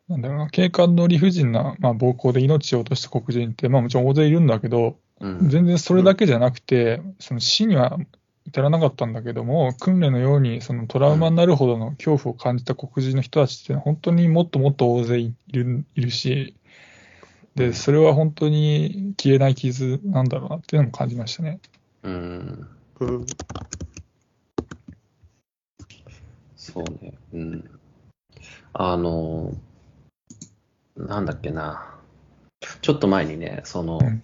[0.08, 5.48] なんだろうな、警官の理不尽な、まあ、暴行で命を落とした黒人って、まあもちろん大勢いるんだけど、うん。
[5.48, 7.98] 全然それだけじゃなくて、その死には
[8.46, 16.54] 至らなかったんだけども、訓練のようにそのトラウマになるほどの恐怖を感じた黒人の人たちっていうのは本当にもっともっと大勢いるいるし、
[17.56, 21.58] で、それは本当に消えない傷なんだろうなっていうのも感じましたね。
[22.02, 22.68] うん。
[23.00, 23.26] うん。
[26.54, 27.14] そうね。
[27.32, 27.64] うん。
[28.74, 29.54] あの、
[30.96, 31.94] なんだっけな。
[32.80, 34.22] ちょっと前にね、その、うん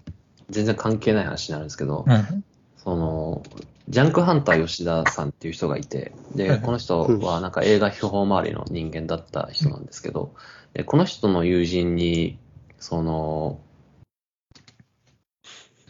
[0.51, 2.45] 全然関係ない話になるんですけど、うん。
[2.77, 3.43] その、
[3.89, 10.35] ジャンクハンター吉田さんっていう人がいて、で、はいこの人はなんか映画秘宝周りの人間だった人なんですけど、
[10.75, 12.39] でこの人の友人に、
[12.79, 13.61] その、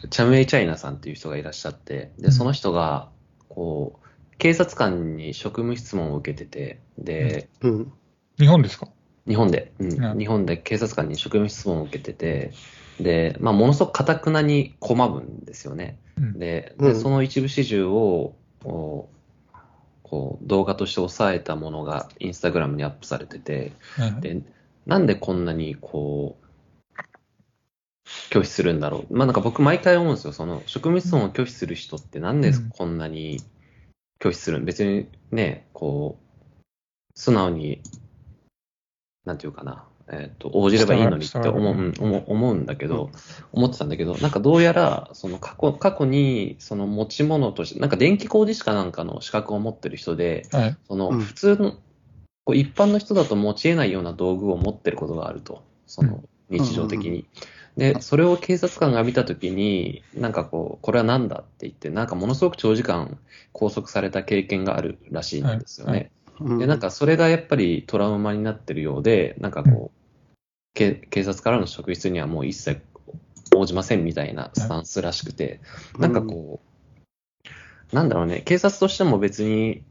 [0.09, 3.09] チャムエイ・チャイナさんっていう人がいらっしゃって、で、その人が、
[3.49, 7.91] こう、警察官に職務質問を受けてて、で、うん。
[8.39, 8.87] 日本ですか？
[9.27, 10.03] 日本で、うん。
[10.03, 10.17] うん。
[10.19, 12.51] 日本で警察官に職務質問を受けてて、
[12.99, 15.97] で、まあ、ものすごく堅くなに拒むんですよね。
[16.17, 16.39] うん。
[16.39, 17.01] で、でうん。
[17.01, 19.13] その一部始終を、こう、
[20.03, 24.41] こう動画として抑えたものがインスタグラムにアップされてて、うんで、
[24.85, 26.45] なんでこんなにこう、
[28.29, 29.17] 拒否するんだろう。
[29.17, 30.33] まあなんか僕毎回思うんですよ。
[30.33, 32.69] その職務質問を拒否する人ってなんでうん。
[32.69, 33.41] こんなに
[34.19, 34.65] 拒否するん？
[34.65, 36.23] 別にね、こう、
[37.15, 37.81] 素直に、
[39.25, 43.11] なんていうかな、えっ、と、応じればいいのにって思う、従ううん思う思うんだけど、
[43.51, 50.77] 思ってたんだけど、なんかどうやら、その過去、過去に、その持ち物として、なんか電気工事士かなんかの資格を持ってる人で、はい。
[50.87, 51.19] そのうん。
[51.19, 51.71] 普通の、
[52.45, 57.19] こう一般の人だと持ち得ないような道具を持ってることがあると、その日常的に。
[57.19, 57.27] うん
[57.75, 63.17] で、それを警察官が見たときに、なんかこう、これは何だって言って、なんかものすごく長時間
[63.51, 65.91] 拘束された経験があるらしいんですよね。
[65.91, 66.01] はい。
[66.01, 69.99] うんで、なんかそれがやっぱりトラウマになってるようで、なんかこう、
[70.73, 72.81] け警察からの職質にはもう一切
[73.55, 75.61] 応じませんみたいなスタンスらしくて、
[75.97, 76.61] なんかこ
[77.91, 79.83] う、なんだろうね、警察としても別に、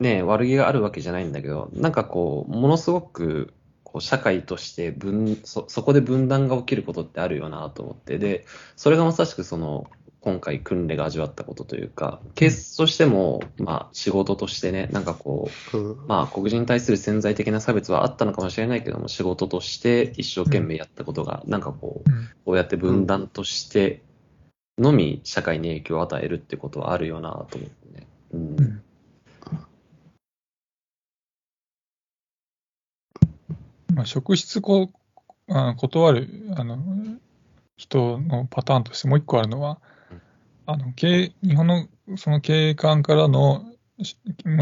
[0.00, 3.54] ね、悪気があるわけじゃないんだけど、なんかこう、ものすごく、
[3.84, 9.86] こう社会として分そ、そこで分断が起きることってあるよなと思って、で、それがまさしくその、
[10.22, 24.02] 今回訓練が味わったことというか、警察としても、まあ仕事としてね、なんかこう、うんまあ黒人に対する潜在的な差別はあったのかもしれないけども、仕事として一生懸命やったことが、なんかこう、うんこうやって分断として
[24.78, 28.06] のみ社会に影響を与えるってことはあるよなと思ってね。
[28.32, 28.56] うん。
[28.58, 28.82] うん
[33.94, 34.90] まあ、職質こ
[35.48, 36.78] あ断るあの
[37.76, 39.91] 人のパターンとしてもう一個あるのはうん、
[40.66, 43.64] あの警日本のその警官からの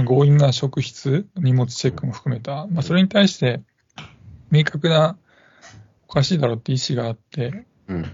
[0.07, 3.61] 強引な職質、荷物チェックも含めた、まあ、それに対して
[4.51, 5.17] 明確な
[6.09, 8.13] おかしいだろうって意思があって、うん。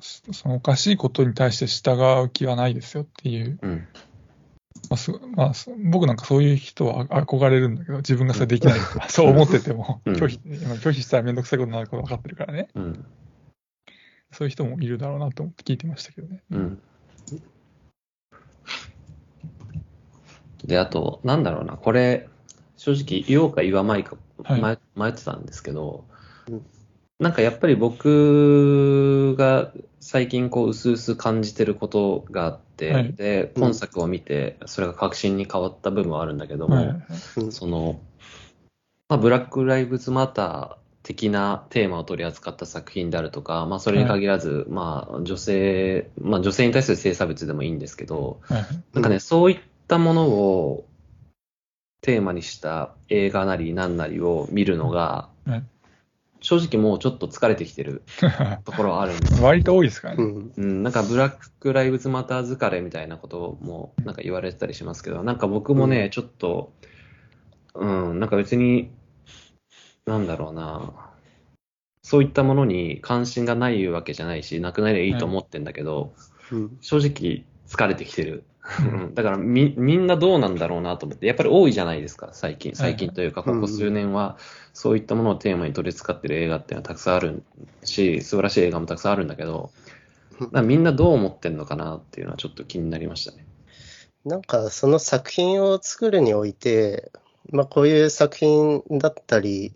[0.00, 3.88] そそのおかしいことに対して従う気はないですよっていう、うん。
[4.90, 13.04] まあすまあ、す僕なんかそういう人は憧れるんだけど、自分がそれできないとか、そう思ってても、うん拒否今拒否したらめんどくさいことになること分かってるからね、うん。
[14.32, 16.42] そういう人もいるだろうなと思って聞いてましたけどね。
[16.50, 16.82] うん。
[20.64, 22.28] で、あと、なんだろうな、これ、
[22.76, 24.62] 正直言おうか言わないか、はい。
[24.62, 26.04] 迷迷ってたんですけど
[26.48, 26.66] うん、
[27.18, 33.12] なんかやっぱり僕が最近こう、薄々感じてることがあって、はい。
[33.14, 37.02] で、うん今作を見て、それが確信に変わった部分はあるんだけども、はい。
[37.36, 37.52] うん。
[37.52, 38.00] その、
[39.08, 50.84] まあ、ブラック・ライブズ・マター的なテーマを取り扱った作品であるとか、まあ、それに限らず、まあ、女性、まあ、女性に対する性差別でもいいんですけど、はいなんかね、そういったものを、
[52.02, 55.62] テーマにした映画なり何なりを見るのが、はい
[56.40, 58.04] 正直もうちょっと疲れてきてる
[58.64, 59.44] ところはあるんですよ。
[59.44, 60.22] 割と多いですからね。
[60.22, 60.52] うん。
[60.56, 66.72] うん、なんかブラック・ライブズ・マター疲れみたいなこともなんか言われてたりしますけど、なんか僕もね、うんちょっと、
[67.74, 68.92] うん、なんか別に、
[70.08, 70.92] なんだろうな、
[72.02, 76.14] そういったものに関心がないわけじゃないし、なくなりゃいいと思ってんだけど、
[76.50, 76.78] うん。
[76.80, 78.32] 正直疲れてきてる。
[78.32, 78.48] うん
[79.14, 82.74] だからみみんなどうなんだろうなと思って、やっぱり多いじゃないですか、最近。
[82.74, 84.36] 最近というか、はいここ数年は、
[84.74, 87.42] そういったものをテーマに取り扱ってる映画っていうのはたくさんある
[87.84, 89.70] し、素晴らしい映画もたくさんあるんだけど、
[90.62, 93.46] みんなどう思ってんのかなっていうのはちょっと気になりましたね。
[94.24, 97.10] なんかその作品を作るにおいて、
[97.50, 99.74] まあこういう作品だったり、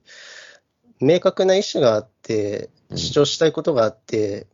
[1.01, 2.99] 明確な意思があって、うん。
[2.99, 4.47] 主張したいことがあって、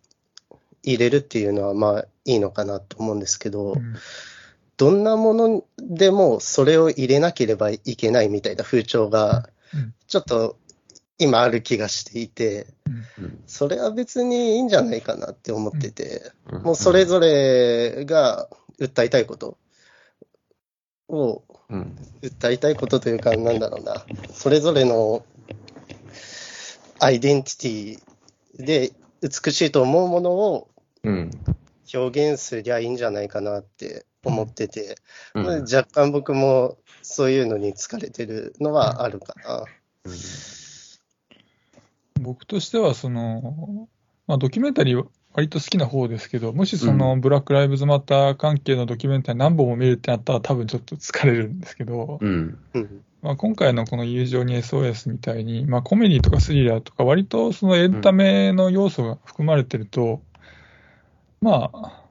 [0.83, 3.97] 入れるっていうのはまあいいのかなと思うんですけど、うん。
[4.77, 9.95] どんなものでもそれを入れなければいけないみたいな風潮がうん。
[10.07, 10.57] ちょっと
[11.19, 12.69] 今ある気がしていて、
[13.19, 13.43] うん。
[13.47, 16.63] それは別にいいんじゃないかなって思ってて、うん。
[16.63, 19.59] もうそれぞれが訴えたいこと
[21.09, 21.99] をうん。
[22.23, 25.25] 訴えたいことというか、なんだろうな、それぞれの
[26.99, 27.97] アイデンティ
[28.57, 30.69] ティで美しいと思うものを
[31.03, 31.31] うん。
[31.95, 34.97] 表現すりゃいいんじゃないかなって思ってて、
[35.35, 35.47] うん。
[35.47, 39.65] うん若干僕もそういうのに疲れてるのはあるかな。
[42.21, 43.89] 僕としては、その、
[44.27, 45.07] まあ、ドキュメンタリー
[45.39, 60.23] 割と好きな方ですけど、もしその、ブラック・ライブズ・マター関係のドキュメンタリー何本も見るってなったら多分ちょっと疲れるんですけど、うんうんまあ、今回のこの友情に SOS みたいに、まあ、コメディとかスリラーとか割とそのエンタメの要素が含まれてると、
[61.41, 62.03] まあ、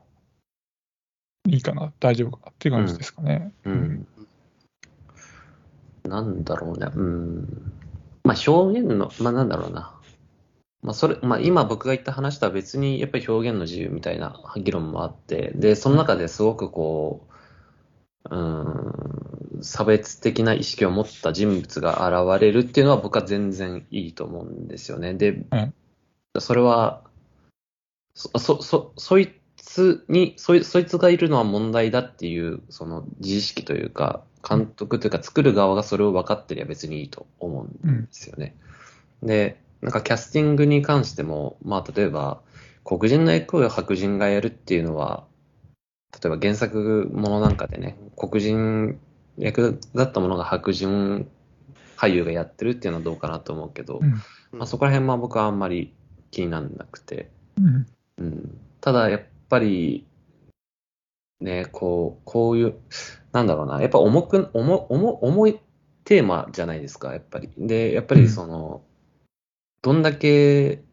[1.50, 3.52] いいかな、大丈夫かなっていう感じですかね。
[3.66, 4.08] うん
[6.06, 6.88] なんだろうね。
[6.96, 7.74] うん。
[8.24, 9.97] まあ表現の、まあなんだろうな。
[10.82, 17.28] まあそれ、まあ今僕が言った話とは別にやっぱり表現の自由みたいな議論もあって、で、その中ですごくこ
[18.30, 25.13] う、うん、差別的な意識を持った人物が現れるっていうのは僕は全然いいと思うんですよね。
[25.13, 25.74] で、うん
[26.40, 27.04] それは、
[28.13, 38.56] そ、そ、そ、そいつに、そい、そいつがいるのは問題だっていう、その自意識というか、監督というか作る側がそれを分かってりゃ別にいいと思うんですよね。
[39.22, 42.42] で、なんかキャスティングに関しても、まあ例えば、
[42.84, 45.26] 黒人の役を白人がやるっていうのは、
[46.13, 49.00] 例えば原作ものなんかでね、黒人
[49.38, 51.30] 役だったものが白人
[51.98, 54.13] 俳優がやってるっていうのはどうかなと思うけど、うん。
[54.58, 55.94] まあ、そこら辺は僕はあんまり
[56.32, 57.88] 気にならなくて、うん。
[58.20, 60.06] うん、ただやっぱり、
[61.40, 62.76] ね、こう、こういう、
[63.32, 65.60] なんだろうな、やっぱ重く、重、重、重い
[66.04, 67.50] テーマじゃないですか、やっぱり。
[67.58, 68.82] で、やっぱりその、
[69.82, 70.84] どんだけ、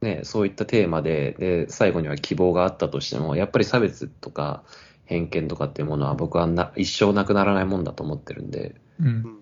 [0.00, 4.64] ね、そういったテーマで、で、最後には希望があったとしても、やっぱり差別とか
[5.04, 9.06] 偏見とかっていうものは僕はな一生なくならないもんだと思ってるんで、うん。
[9.06, 9.38] うん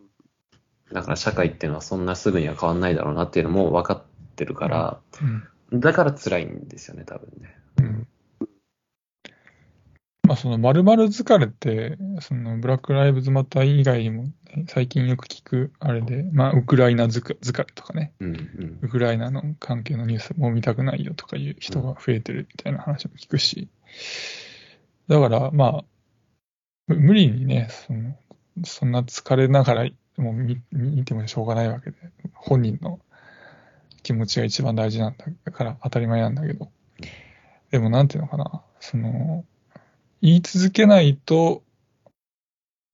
[0.92, 4.02] だから社会っていうのはそんなすぐには変わんないだろうなっていうのも分かっ
[4.36, 5.00] てるから、
[5.72, 5.80] うん。
[5.80, 7.56] だから辛いんですよね、多分ね。
[7.78, 8.06] うん
[10.26, 14.32] まあ、その、〇〇疲れって、その、ブラック・ライブズ・マター以外にも、ね、
[14.68, 18.78] 最近よく聞く、あれで、まあ、ウクライナ疲疲れとかね、うんうん。
[18.82, 23.68] ウクライナの関係のニュースもう見たくないよとかいう人が増えてるみたいな話も聞くし、
[25.06, 25.84] だから、まあ、
[26.88, 28.16] む無理にね、その、
[28.64, 31.96] そんな疲れながら、もう見見てもしょうがないわけで、
[32.34, 32.98] 本人の
[34.02, 36.70] 気持ちが一番大事なんだから当たり前なんだけど、
[37.70, 39.44] でもなんていうのかな、その、
[40.26, 41.62] 言い続けないと、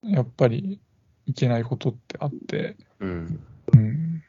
[0.03, 0.83] やっぱり
[1.25, 3.41] いけないことってあって、うん。
[3.73, 4.23] うん。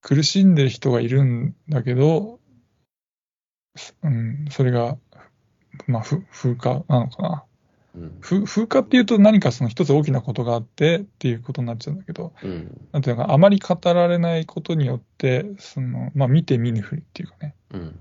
[0.00, 2.40] 苦しんでる人がいるんだけど、
[3.76, 4.96] すうん、それが、
[5.86, 7.44] まあ、ふ風化なのかな。
[7.96, 8.18] うん。
[8.22, 12.88] ふ風化っていうと何かその一つ大きなことがあってっていうことになっちゃうんだけど、うん。
[12.92, 17.98] なんていうのか、あまり語られないことによって、その、まあ、見て見ぬふりっていうかね、うん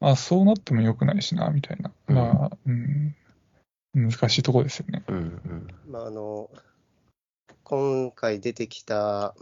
[0.00, 1.92] まあ、そうなっても良くないしな、みたいな。
[2.06, 3.14] まあ、うん、
[3.94, 5.02] 難しいところですよね。
[5.08, 6.50] うんうんまあ、あの
[7.62, 9.34] 今回出てきた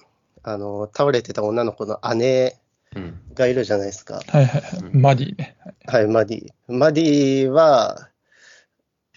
[0.42, 2.56] あの倒れてた女の子の姉
[2.94, 4.20] うんがいるじゃないですか。
[4.28, 4.80] はいはいはい。
[4.80, 5.56] うんマディね。
[5.86, 6.48] はい、マディ。
[6.68, 8.10] マディは、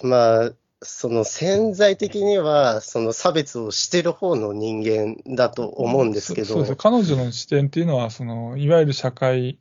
[0.02, 0.52] まあ、
[0.82, 9.60] その潜在的には、その差別をしてる方の人間だと思うんですけど、そそうです彼女の視点っていうのは、そのいわゆる社会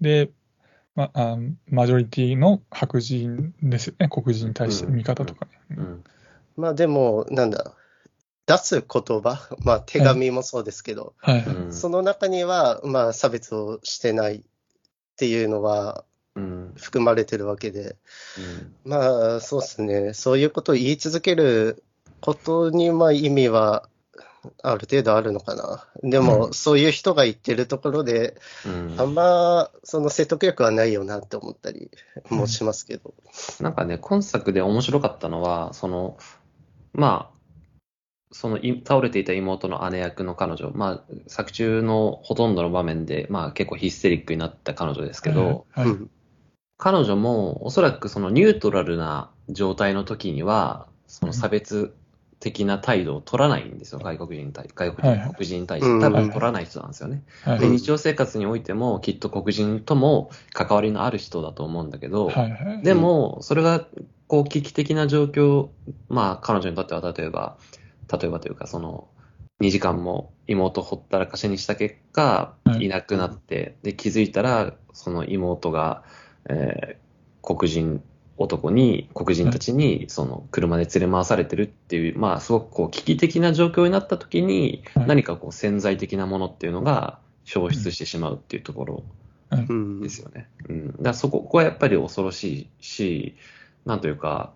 [0.00, 0.30] で、
[0.94, 1.36] まあ、
[1.68, 5.76] マジョリティの白人ですよね、黒人に対しての見方とかね。
[5.76, 6.04] うん。
[6.56, 7.72] まあでも、なんだ、
[8.46, 11.40] 出す言葉、まあ手紙もそうですけど、はい。
[11.40, 11.72] うん。
[11.72, 14.42] その中には、まあ差別をしてないっ
[15.16, 16.04] ていうのは
[16.36, 16.72] うん。
[16.76, 17.96] 含まれてるわけで、
[18.84, 21.82] まあそうですね、そういうことを言い続ける
[22.20, 23.88] ことにまあ意味は
[24.62, 25.86] ある程度あるのかな。
[26.02, 28.36] でも、うんそういう人が言ってるところで、
[28.66, 31.90] うんあんまその説得力はないよなって思ったり
[32.30, 33.14] もしますけど。
[33.60, 36.16] なんかね、今作で面白かったのは、その、
[36.92, 37.34] まあ、
[38.32, 45.86] そのい倒れていた妹の姉役の彼女、まあ、作中のほとんどの場面で、まあ結構ヒステリックになった彼女ですけど、はい。
[45.86, 46.10] うん
[46.76, 51.94] 彼女もおそらくそのニュートラルな状態の時には、その差別
[52.44, 55.92] 的な態度を取らないんですよ、外国人に対外国はいはい人黒人に対して。
[55.92, 57.22] うん多分取らない人なんですよね。
[57.42, 57.58] はい。
[57.60, 62.50] で、日常生活においても、きっと黒人とも関わりのある人だと思うんだけど、はい。
[62.50, 62.82] はい。
[62.82, 63.86] でも、それが、
[64.26, 65.70] こう、危機的な状況、
[66.08, 67.56] まあ、彼女にとっては、例えば、
[68.12, 69.08] 例えばというか、その、
[69.60, 76.04] 2時間も妹をほったらかしにした結果、はいいなくなって、で、気づいたら、その妹が、
[76.48, 77.04] えー
[77.46, 78.02] 黒人
[78.36, 89.02] 男に、黒人たちに、その、車で連れ回されてるっていう、まあ、すごくこう、危機的な状況になった時に、はい何かこう、潜在的なものっていうのが、消失してしまうっていうところ
[89.50, 90.48] うんですよね。
[90.68, 90.86] うん。
[90.88, 93.36] だからそこ、ここはやっぱり恐ろしいし、
[93.84, 94.52] なんというか、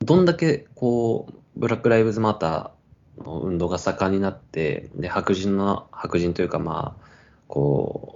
[0.00, 7.06] どんだけ、こう、ブラック・ライブズ・マターの運動が盛んになって、で、白人の、白人というか、まあ、
[7.48, 8.15] こ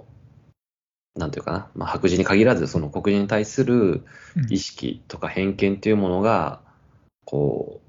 [1.15, 4.03] なんていうかな、まあ、白人に限らず、その黒人に対する
[4.49, 6.61] 意識とか偏見っていうものが、
[7.25, 7.81] こ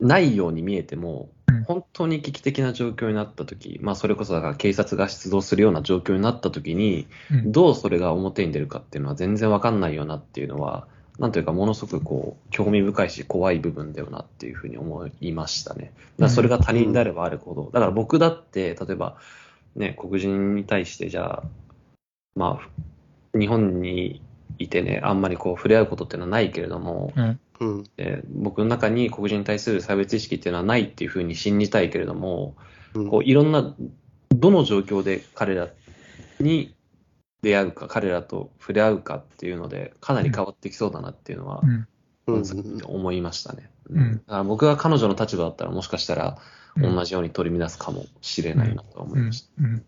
[0.00, 7.52] う、ないように見えてもうん、本当に危機的な状況になったとき、まあ、それこそだから警察が出動するような状況になったときに、うん。
[7.52, 10.86] どうそれが表に出るかっていうのは全然わかんないよなっていうのは、
[11.18, 15.86] なんというか、ものすごくこう、興味深いし、怖い部分だよなっていうふうに思いましたね。
[15.86, 19.16] だからそれが他人であればあるほど、だから僕だって、例えば、
[19.78, 21.42] ね、黒人に対して、じゃあ、
[22.34, 24.20] まあ、日本に
[24.58, 27.38] いてね、あんまりこう、触れ合うことっていうのはないけれども、はい。
[27.60, 32.54] うんで僕の中に黒人に対する差別意識っていうのはないっていうふうに信じたいけれども、
[32.94, 33.74] うんこういろんな、
[34.30, 35.68] どの状況で彼ら
[36.40, 36.74] に
[37.42, 41.86] 出会うか、彼らと触れ合うかっていうので、かなり変わってきそうだなっていうのはう、ん。
[42.26, 42.44] うん
[42.84, 43.70] 思いましたね。
[43.90, 49.48] うん僕が彼女の立場だったら、もしかしたらうん同じように取り乱すかもしれないなと思うんいました。
[49.60, 49.84] うん。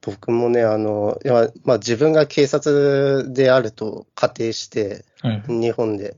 [0.00, 5.42] 僕もね、あの、いやまあ、自分が警察であると仮定して、はい。
[5.48, 6.16] 日本で、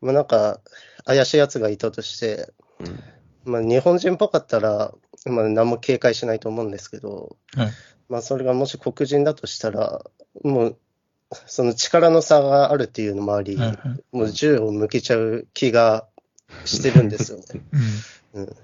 [0.00, 0.60] まあ、なんか、
[1.04, 4.92] 怪しい奴がいたとして、うんまあ、日本人っぽかったら、
[5.24, 7.70] まあ、何も警戒しないと思うんですけど、はい。
[8.08, 10.04] まあ、それがもし黒人だとしたら、
[10.42, 10.78] もう、
[11.46, 13.56] その力の差があるっていうのもあり、
[14.12, 16.06] もう銃を向けちゃう気が
[16.64, 17.44] してるんですよね。
[18.34, 18.42] うん。
[18.42, 18.56] うん。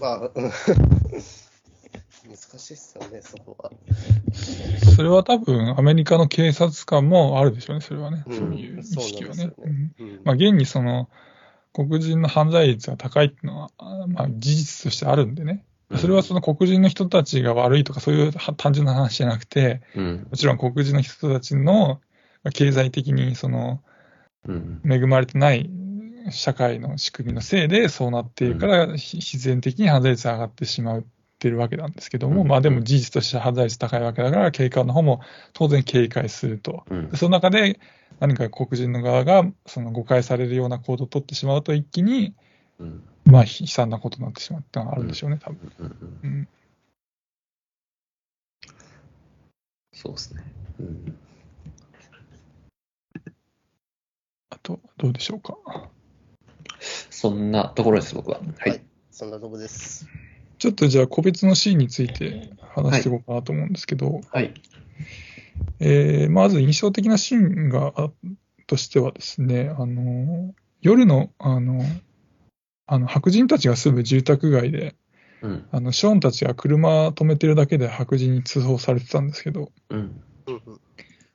[0.00, 0.50] まあ、うん
[2.32, 3.70] 難しいっすよね、そこは。
[4.94, 8.24] それは多分、アメリカの警察官もあるでしょうね、それはね。
[8.26, 9.52] うんそういう意識はね。
[10.24, 11.10] まあ、現にその、
[11.72, 15.64] 黒人の犯罪率が高いっていうのは、あまあ、事実としてあるんでね。
[15.96, 20.26] それはその黒人の人たちが悪いとか、そういうは単純な話じゃなくて、うん。
[20.30, 22.00] もちろん黒人の人たちの
[22.54, 23.82] 経済的にその
[24.46, 24.80] うん。
[24.90, 25.70] 恵まれてない
[26.30, 31.04] 社会の仕組みのせいでそうなっているから、ひ必然的に犯罪率が上がってしまっ
[31.38, 35.20] てるわけなんですけども、うんまあでも事実として犯罪率高いわけだから、警官の方も
[35.52, 36.84] 当然警戒すると。
[37.14, 37.80] その中で
[38.20, 42.34] 何か黒人の側がその誤解されるような行動を取ってしまうと一気に、
[42.78, 43.02] うん。
[43.24, 45.72] まあ悲惨なことになってしまうっていうのがあるんでしょうね、多分。
[46.22, 46.48] うん。
[49.92, 50.42] そうですね。
[50.80, 51.16] うん。
[54.50, 55.56] あと、どうでしょうか。
[57.10, 58.38] そんなところです、僕は。
[58.38, 58.80] ははいい。
[59.10, 60.08] そんなとこです。
[60.58, 64.54] ちょっとじゃあ個別のシーンについて話していこうかなと思うんですけど、はい。
[65.80, 68.10] えーまず印象的なシーンがあ
[68.66, 71.82] としてはですね、あの夜のあの
[72.86, 74.94] あの白人たちが住む住宅街で、
[75.40, 75.66] うん。
[75.72, 80.22] あのショーンたちが車止めてるだけで白人に通報されてたんですけど、うん。
[80.46, 80.80] うんうん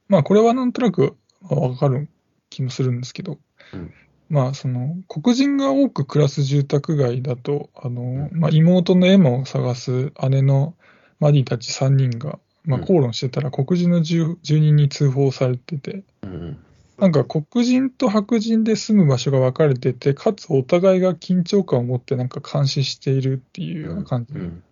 [0.07, 2.07] まあこれはなんとなくわかる
[2.49, 3.39] 気もするんですけど、
[3.73, 3.93] うん
[4.29, 10.75] まあその黒人が多く暮らす住宅街だと、あのまあ、妹のエマを探す姉の
[11.19, 16.57] マディたち3人が、まあ、うん口論してたら黒人の住住人に通報されてて、うん。
[16.97, 24.63] なんか黒人と白人で住む場所が分かれてて、かつお互いが緊張感を持ってなんか監視しているっていうような感じで、うん。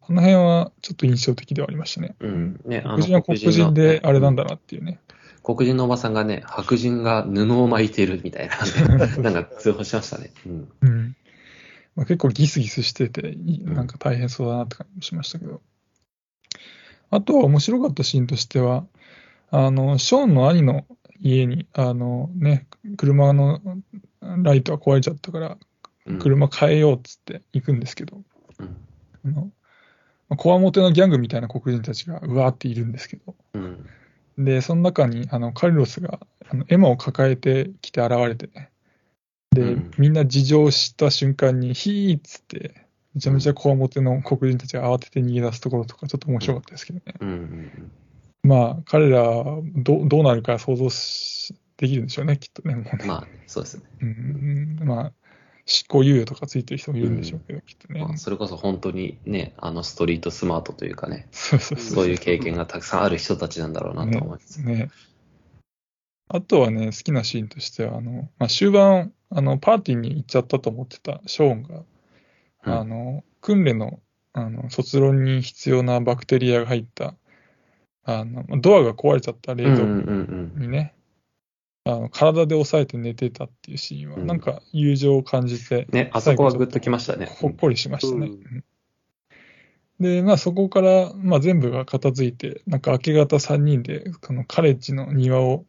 [0.00, 2.14] この辺はちょっと印象的ではありましたね。
[2.20, 2.60] うん。
[2.64, 5.00] ね、あ黒人は黒人であれなんだなっていうね。
[5.44, 10.32] 黒人のおばさんがね、白人が布を巻いてるみたいな、ね、 なんか通報しましたね。
[10.46, 10.68] うん。
[10.80, 11.16] うん
[11.94, 15.60] まあ、結構ギスギスしてて、いなんか大変そうだなって感じもしましたけど。
[17.10, 18.86] あとは面白かったシーンとしては、
[19.50, 20.86] あの、ショーンの兄の
[21.20, 22.66] 家に、あのね、
[22.96, 23.60] 車の
[24.20, 25.58] ライトが壊れちゃったから、
[26.06, 28.22] うん、車変えようっつって行くんですけど、
[28.58, 28.76] うん。
[29.26, 29.42] あの、
[30.28, 33.86] まあこわもてのギャングみたいな黒人たちがうわーっているんですけど、うん。
[34.38, 38.70] で、その中に、あの、カルロスが、あの、エマを抱えてきて現れてね。
[39.52, 47.14] で、うんみんな事情を知った瞬間に、ヒーっつって、めちゃめちゃこわもての黒人たちが慌てて逃げ出すところとか、ちょっと面白かったですけどね。
[47.20, 47.28] うん。
[47.28, 47.92] うん。
[48.42, 49.22] まあ、彼ら
[49.76, 52.74] ど、どうなるか想像しできるんでしょうね、きっとね。
[52.74, 53.82] もうねまあ、そうですね。
[54.00, 55.12] うん、うんまあ、
[55.66, 58.00] 執行猶予とかついてる人もいるんでしょうけど、きっとね。
[58.00, 64.62] まあ、それこそ本当にね、あのストリートスマートというかね、そういう経験がたくさんある人たちなんだろうなと思います。
[64.62, 64.90] ね。
[66.28, 71.82] あとはね、好きなシーンとしては、あの、まあ、終盤、あの、パーティーに行っちゃったと思ってたショーンが、
[72.66, 74.00] うんあの、訓練の、
[74.32, 77.14] あの、卒論に必要なバクテリアが入った、
[78.04, 80.94] あの、ドアが壊れちゃった冷蔵うんうんうん庫にね、
[81.84, 87.26] あの、体で押さえて寝てたっていうシーンは、うんなんか友情を感じて、ね、あそこはグッときましたね。
[87.26, 88.26] ほっこりしましたね。
[88.26, 88.64] うんうん
[90.00, 95.66] で、まあそこから、まあ全部が片付いて、なんか明け方3人で、このカレッジの庭を、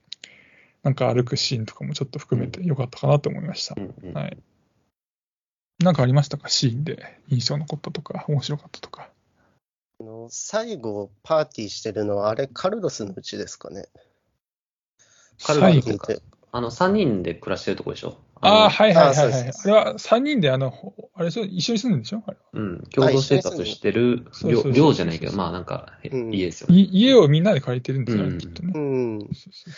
[0.82, 3.82] なんか歩くシーンとかもちょっと含めてよかったかなと思いましたう。
[3.82, 4.38] んうんはい。
[5.80, 6.49] なんかありましたか？
[6.49, 9.11] シーンで印象残ったとか、面白かったとか？
[9.99, 13.86] あの最後、パーティーしてるのは、あれ、カルロスのうちですかね？
[15.43, 16.11] カルロス最後と。
[16.11, 18.15] いうかあの、3人で暮らしてるとこでしょ？
[18.41, 19.43] ああ、あはいはいはいあそうはい。
[19.43, 19.61] です。
[19.63, 22.23] あれは3人で、あの、ほあれ一緒に住んでるんでしょ？
[22.25, 24.25] あれのうん、共同生活してる
[24.73, 26.75] 寮じゃないけど、まあなんか、家ですよね。
[26.77, 28.38] い家をみんなで借りてるんですよね、うん。
[28.38, 28.71] きっとね。
[28.73, 29.19] うん。
[29.19, 29.73] そうそう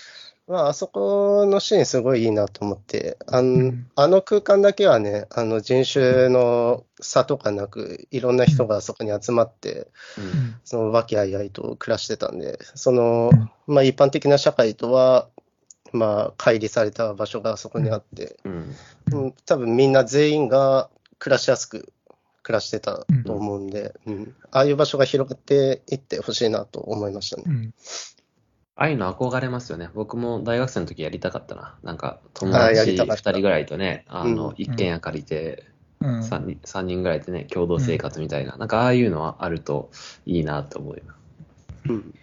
[0.50, 3.88] まあ、あそこのシーンすごいいいなと思って、あんうん。
[3.96, 9.88] あの空間だけはね、あの人種の差とかなく、いろんな人がそこに集まって、
[10.18, 10.56] ううんん。
[10.64, 13.32] その和気あいあいと暮らしてたんで、その
[13.68, 15.28] うん、まあ一般的な社会とは、
[15.94, 18.76] まあ、乖離された場所がそこにあって、うん。
[19.12, 21.92] うん、多分みんな全員が暮らしやすく
[22.44, 24.36] 暮らしてたと思うんで、うん。
[24.52, 27.44] ああいう場所が広がっていってほしいなと思いましたね。
[27.46, 27.74] うん。
[28.76, 29.90] ああいうの憧れますよね。
[29.94, 31.78] 僕も大学生の時やりたかったな。
[31.84, 33.32] なんか、友達2りたかった。
[33.32, 35.66] 人ぐらいとね、あのうん、一軒家借りて、
[36.00, 36.20] うん。
[36.20, 38.56] 3人、三人ぐらいでね、共同生活みたいな。
[38.58, 39.90] なんか、ああいうのはあると
[40.26, 41.04] いいなと思うよ。
[41.90, 42.14] うん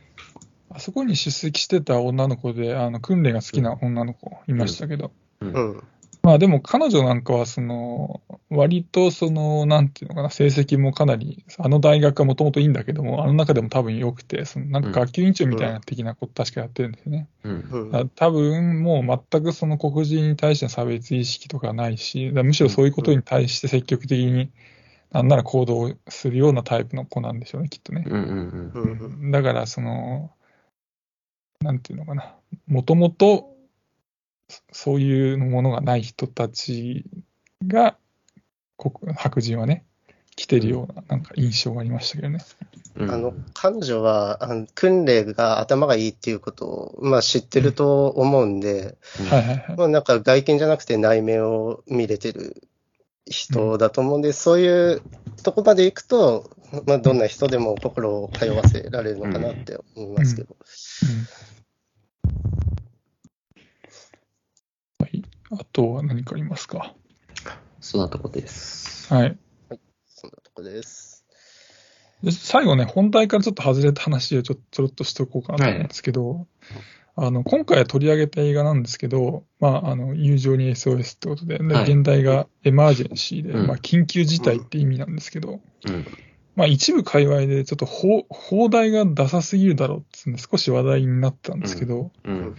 [0.75, 5.53] あそこに出席してた女の子で、あの訓練が好きな女の子いましたけど、うん。
[5.53, 5.83] うん。
[6.23, 17.29] まあでも彼女なんかは、その、割とその、なんていうのかな、成績もかなり、あの大学はもともといいんだけども、あの中でも多分良くて、そのなんか学級委員長みたいな的なこと確かやってるんですよね。
[17.45, 18.09] うん。
[18.17, 24.51] 多分もう全くその黒人に対しての差別意識とかないし、むしろそういうことに対して積極的に、
[25.13, 28.05] なんなら行動するようなタイプの子なんでしょうね、きっとね。
[28.09, 28.23] うん。
[28.75, 28.83] うん。
[28.83, 29.23] うん。
[29.23, 29.31] うん。
[29.31, 30.33] だから、その、
[31.65, 32.35] なんていうのかな、
[32.69, 33.57] もともと
[34.71, 37.05] そういうものがない人たち
[37.67, 37.97] が、
[38.77, 39.85] 黒白人はね、
[40.37, 42.41] 来てるような、なんか印象がありましたけどね。
[42.97, 43.11] うん。
[43.11, 49.77] あの彼女はあの訓練が頭がいいっていうことを、まあ、知ってると思うんで、うんはいはいはい。
[49.77, 52.63] まあ、なんか外見じゃなくて内面を見れてる
[53.27, 55.03] 人だと思うんで、そういう
[55.43, 56.51] とこまで行くと、
[56.87, 60.57] まあ、どんな人でも心を通わせられるのかなって思いますけど。
[64.99, 65.23] うんはい。
[65.51, 66.95] あとは何かありますか？
[67.81, 69.13] そんなとこです。
[69.13, 69.39] はい。
[70.07, 71.25] そんなとこです。
[72.23, 76.47] で最後ね、本題からちょっと外れた話をちょちょろっとしておこうかなと思うんですけど、
[77.17, 86.07] あの今回取り上げた映画なんですけど、まあ、あの友情に SOS ってことで、ではい現代がエマージェンシーで、うんまあ、緊急事態って意味なんですけど、うん。
[86.57, 92.57] まあ、一部界隈でちょっと放放題がダサすぎるだろうってんで少し話題になったんですけど、うん。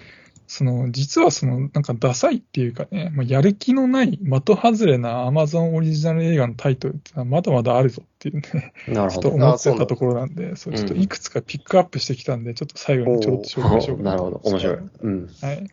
[0.47, 9.29] その実はそのなんかダサいっていうかね、まあ、やる気のない的外れな Amazon オリジナル映画のタイトルってのはまだまだあるぞっていうね、なるほど。
[9.29, 14.49] ちょっと思ってたところなんで、そうちょっといくつかピックアップしてきたんで、ちょっと最後にちょろっと紹介しようかなとなるほど。
[14.51, 14.77] 面白い。
[15.01, 15.29] うん。
[15.41, 15.67] はい。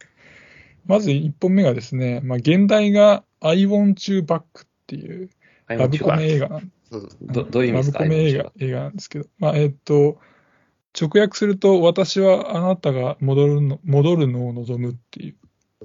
[0.86, 4.42] まず1本目がですね、まあ、現代が I Want You Back っ
[4.86, 5.30] ていう
[5.68, 7.08] ラブコメ映画なんうん。
[7.26, 7.98] どどういう意味ですか？
[8.00, 10.18] ラブコメ映画映画なんですけど、まあ、えっと、
[10.98, 15.36] 直訳すると、私はあなたが戻るの戻るのを望むっていう、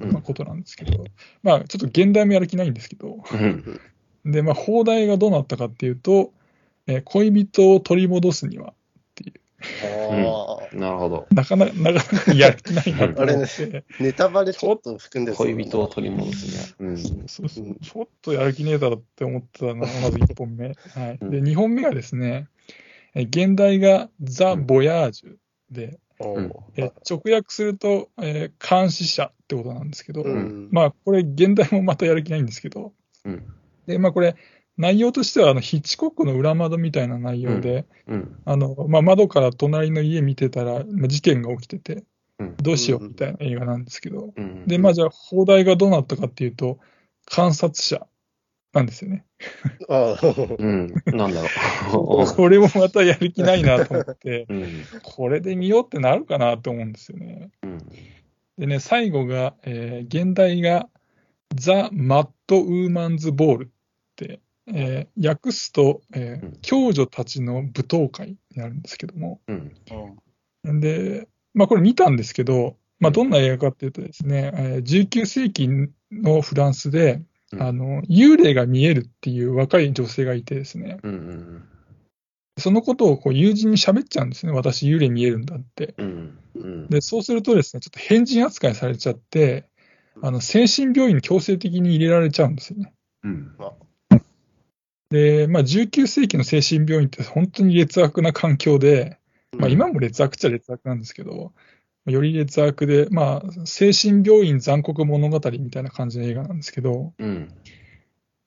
[0.02, 1.06] うんまあ、ことなんですけど、
[1.44, 3.80] まあ、ちょっと現代もやる気ないんですけど、うん。
[4.26, 6.34] で、まあ、放題がどうなったかっていうと、
[6.88, 8.74] えー恋人を取り戻すにはっ
[9.16, 11.28] ていう、あなるほど。
[11.32, 16.64] なかなか、なかなかやる気ないなと思って、 あ、ネタバレちょっと含んでそう恋人を取り戻すには。
[16.80, 16.98] うん。
[17.28, 20.68] そうそうちょっとやる気ねえだろって思ってたのが、まず1本目。
[20.68, 20.76] はい、
[21.22, 22.78] で、2本目がですね、え
[23.24, 25.36] 現代がザ・ボヤージュ
[25.72, 26.52] で、うん。
[26.76, 30.70] え直訳すると、えー監視者ってことなんですけど、うん。
[30.72, 32.94] まあ、これ、現代もまたやる気ないんですけど、
[33.26, 33.44] うん。
[33.86, 34.36] で、まあ、これ、
[34.78, 38.42] 内容としては、あの、ヒッチコックの裏窓みたいな内容で、うん。
[38.46, 42.04] あの、まあ、窓から隣の家見てたら、まあ事件が起きてて、
[42.40, 42.56] うん。
[42.58, 44.66] どうしようみたいな映画なんですけど、うん。
[44.68, 46.80] で、まあ、じゃあ、放題がどうなったかっていうと、
[47.26, 48.08] 観察者
[48.78, 49.26] なんですよね。
[49.90, 50.16] あ
[50.60, 50.94] うん。
[51.06, 51.48] なんだろ
[52.24, 52.26] う。
[52.36, 54.84] これもまたやる気ないなと思って、うん。
[55.04, 57.50] これで見ようってなるかなと思うんですよね。
[57.64, 57.78] うん。
[58.58, 60.90] でね、最後が、えー現代が、
[61.56, 63.68] ザ・マッド・ウーマンズ・ボールっ
[64.16, 70.80] て、えー訳すと、えーうん共女たちの舞踏会になるんですけども、うん。
[70.80, 75.70] で、まあこれ見たんですけど、まあどんな映画かっていうとですね、えー19世紀
[76.12, 77.22] のフランスで、
[77.54, 81.12] うんあの、幽霊が見えるっていう若い女性がいてですね、うん。
[81.12, 81.64] うん。
[82.58, 84.52] そのことをこう友人に喋っちゃうんですね。
[84.52, 85.94] 私幽霊見えるんだって。
[85.98, 86.38] うん。
[86.56, 86.88] うん。
[86.90, 89.66] で、そうするとですね、ちょっと変人扱いされちゃって、
[90.22, 92.94] あの、精神病院に強制的に入れられちゃうんですよね。
[93.24, 93.56] うん。
[95.10, 99.20] で、まあ、19世紀の精神病院って本当に劣悪な環境で、
[99.58, 101.54] まあ、今も劣悪っちゃ劣悪なんですけど、
[102.12, 107.54] より劣悪で、まあ、精神病院残酷物語みたいな感じの映画なんですけど、うん。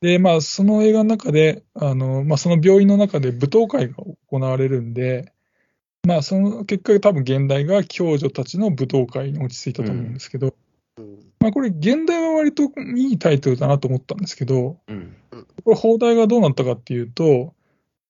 [0.00, 3.96] で、まあ、その映画の中で、あの、まあ、その病院の中で舞踏会が
[4.28, 5.32] 行われるんで、
[6.06, 10.54] まあ、その結果、多分現代が共女たちの舞踏会に落ち着いたと思うんですけど、うん
[11.40, 12.64] まあ、これ、現代は割と
[12.96, 15.16] いいタイトルだなと思ったんですけど、うん。
[15.64, 17.54] これ、放題がどうなったかっていうと、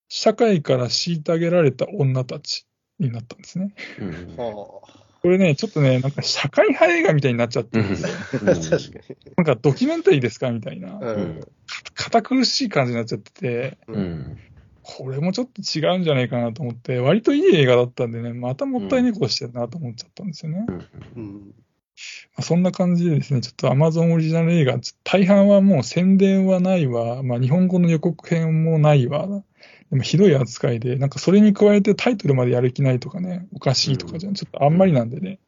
[0.08, 2.66] 社会から虐げられた女たち
[2.98, 3.72] になったんですね。
[4.00, 4.36] うん。
[5.20, 8.08] はこれね、ちょっとね、なんか社会派映画みたいになっちゃってるんですよ。
[8.42, 9.34] あ確かに。
[9.36, 11.40] なんかドキュメンタリーですかみたいな、ううんん。
[11.94, 14.38] 堅苦しい感じになっちゃってて、うん。
[14.82, 20.64] これもちょっと違うんじゃないかなと思って、割といい映画だったんでね、またもったいねえことしてるなと思っちゃったんですよね。
[20.66, 20.74] ま
[21.16, 21.54] うん。
[22.36, 29.44] あそんな感じでですね、ちょっと Amazon オリジナル映画、大半はもう宣伝はないわ、まあ、日本語の予告編もないわ、
[29.90, 35.40] でもひどい扱いで、なんかそれに加えてタイトルまでやる気ないとかね、おかしいとかじゃ、ちょっとあんまりなんでね、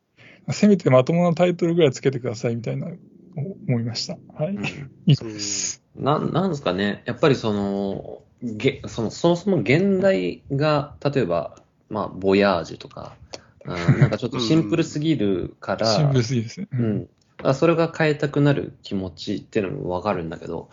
[0.50, 2.88] せめてまともなタイトルぐらいつけてくださいみたいな
[3.36, 4.18] 思いました。
[4.34, 4.58] はい。
[5.06, 5.82] 以上です。
[5.96, 11.56] ななんですかね、やっぱりその、げそのそもそも現代が、例えば、
[11.88, 13.14] まあ、ボヤージュとか、
[13.64, 16.68] うん、なんかちょっとシンプルすぎるから、シンプルすぎですね。
[16.72, 16.76] う。
[16.76, 17.08] ん、
[17.42, 20.70] あそれが変えたくなる気持ちっていうのもわかるんだけど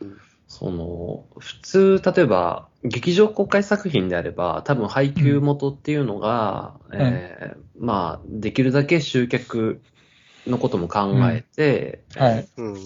[0.00, 0.16] うん、
[0.50, 9.80] その、普通、例えば、劇場公開作品であれば、多分配給元っていうのが、えーまあ、できるだけ集客
[10.48, 12.48] のことも考えて、はい。
[12.56, 12.76] うん。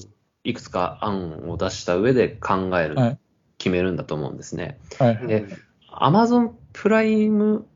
[0.45, 3.19] いくつか案を出した上で考える、はい。
[3.57, 4.79] 決めるんだと思うんですね。
[4.99, 5.27] はい。
[5.27, 5.47] で
[5.91, 7.67] Amazon プライム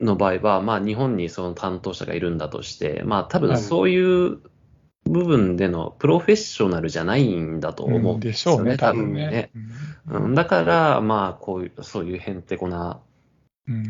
[0.00, 4.40] の場合は、まあ日本にその担当者がいるんだとして、まあ多分そういう
[5.08, 9.50] 部分でのプロフェッショナルじゃないんだと思うんでですよね、しょうね、多多分ね。
[10.06, 10.24] うん。
[10.24, 13.00] うん、だから、まあこういう、そういうへんてこな、
[13.66, 13.84] うん。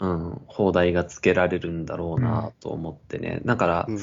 [0.00, 3.40] うん、放題がつけられるんだろうなと思ってね。
[3.44, 3.98] だから、うん。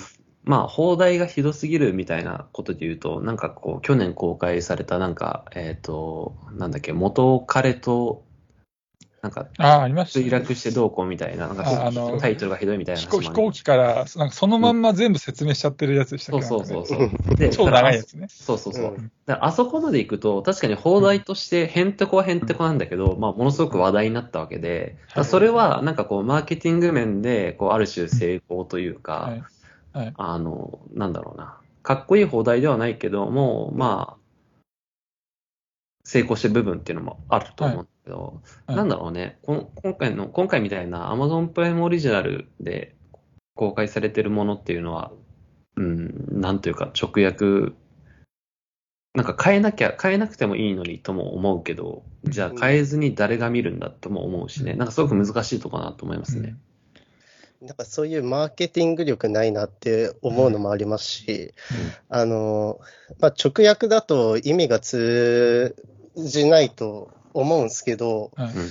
[0.45, 8.23] まあ、放題がひどすぎるみたいなことで言うと、なんかこう、去年公開されたなんか、えっ、と、なんだっけ、元彼と、
[9.25, 10.25] なんか、ああ、ありましたね。
[10.27, 17.35] 墜落してどうこうみたいな、なんかああのタイトルがひどいみたいな飛行飛行機から、なんかそのまんま全部説明しちゃってるやつでしたっそうけそうそうそう。
[17.35, 18.27] で 超長いやつね。
[18.29, 18.83] そうそうそう。
[18.83, 29.43] うんあそこまで行くと、確かに放題としてへんてこはへんてこなんだけど、まあ、ものすごく話題になったわけで、それは、なんかこう、マーケティング面で、こう、ある種成功というか、はい。
[29.97, 30.13] はい。
[30.15, 31.57] あの、なんだろうな。
[31.81, 34.24] かっこいい放題ではないけども、まあ、
[36.05, 38.77] 成功してる部分っていうのもあると思うんだけど、はい。
[38.77, 39.39] なんだろうね。
[39.43, 42.95] 今回の、今回みたいな Amazon プライムオリジナルで
[43.55, 45.11] 公開されてるものっていうのは、
[45.75, 47.73] うん、なんというか直訳、
[49.15, 54.75] なんか変えなきゃ、変えなくてもいいのにとも思うけど、じゃあ変えずに誰が見るんだとも思うしね。
[54.75, 56.55] なんかすごく難しいとこなと思いますね。
[57.61, 61.53] なんかそういうマーケティング力ないなって思うのもありますし、
[62.09, 62.79] あの、
[63.19, 65.75] まあ、直訳だと意味が通
[66.15, 68.53] じないと思うんですけど、はい。
[68.53, 68.69] うん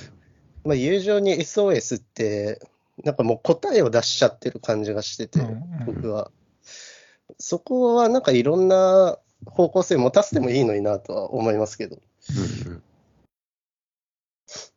[0.64, 2.58] まあ、友情に SOS って、
[3.04, 6.30] なんかもう答えを出しちゃってる感じがしてて、うんうん僕は。
[7.38, 11.98] そこはなんかいろんな方向性持たせてもいいのになとは思いますけど。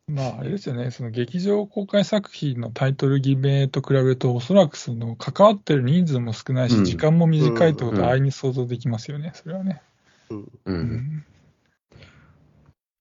[0.08, 9.82] まあ、あれですよね、その劇場公開作品のタイトル決めと比べると、おそらくその関わってる人数も少ないし、うん時間も短いってことうんは、安易に想像できますよね、それはね。
[10.30, 10.40] うん。
[10.40, 10.48] う。
[10.64, 11.24] うんん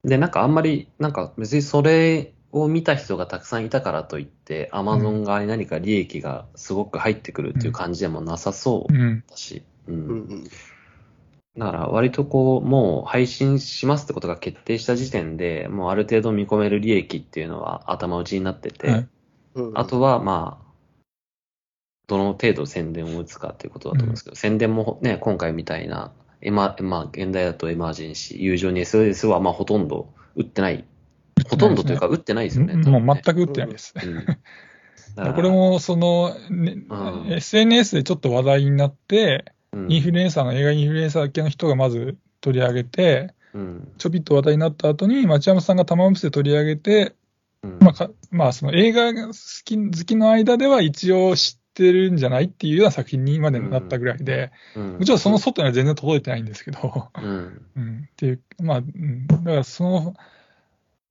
[0.03, 9.91] で、なんかあんまり、なんか別にそれを見た人がたくさんいたからといって、アマゾン側に何か利益がすごく入ってくるっていう感じでもなさそううんだし、う。
[9.91, 10.43] うんん。
[11.57, 19.07] だから割とこう、もう配信しますってことが決定した時点で、もうある程度見込める利益っていうのは頭打ちになってて、はい
[19.55, 19.77] うん。
[19.77, 20.67] あとはまあ、
[22.07, 30.85] どの程度宣伝を打つかっていうことだと思うんですけど、宣伝もね、今回みたいな、エマ、まあ、現代だとエマージェンシー、友情に SOS はまあほとんど打ってない。
[31.49, 32.75] ほとんどというか打ってないですよね。
[32.75, 33.33] もう全く。
[33.35, 33.93] く打ってないです。
[34.03, 34.25] うん
[35.17, 47.15] これ、も、その、ねうん SNS でちょっと話題になって、うんインフルエンサーの映画インフルエンサー系の人がまず取り上げて、うんちょびっと話題になった後に、町山さんが玉結びで取り上げて、
[47.63, 49.33] うんまあか、まあ、その映画が好
[49.65, 54.93] き好きの間では一応知ってるんじゃないっていうような作品にまでなったぐらいで、うん。
[54.97, 57.61] もちろんその外には全然届いてないんですけど、うん。
[57.75, 59.83] うん、っていう、まあ、うん、だからそ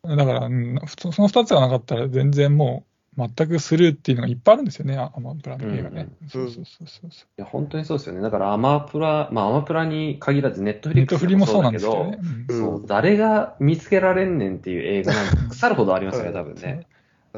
[0.05, 0.41] の、だから、
[0.87, 6.09] その二つがなかったら全然もう、全くスルーっていうのがいっぱいあるんですよね、アマプラの映画ね。
[6.23, 6.29] うん。
[6.29, 8.21] そうそうそうそうそいや、本当にそうですよね。
[8.21, 12.59] だからアマプラ、まあアマプラに限らずネットフリックスもそうなんだけどですけどね。、うん。
[12.59, 16.87] そう、誰が見つけられんねんっていう映画なんて腐るほどありますよね、多分ね。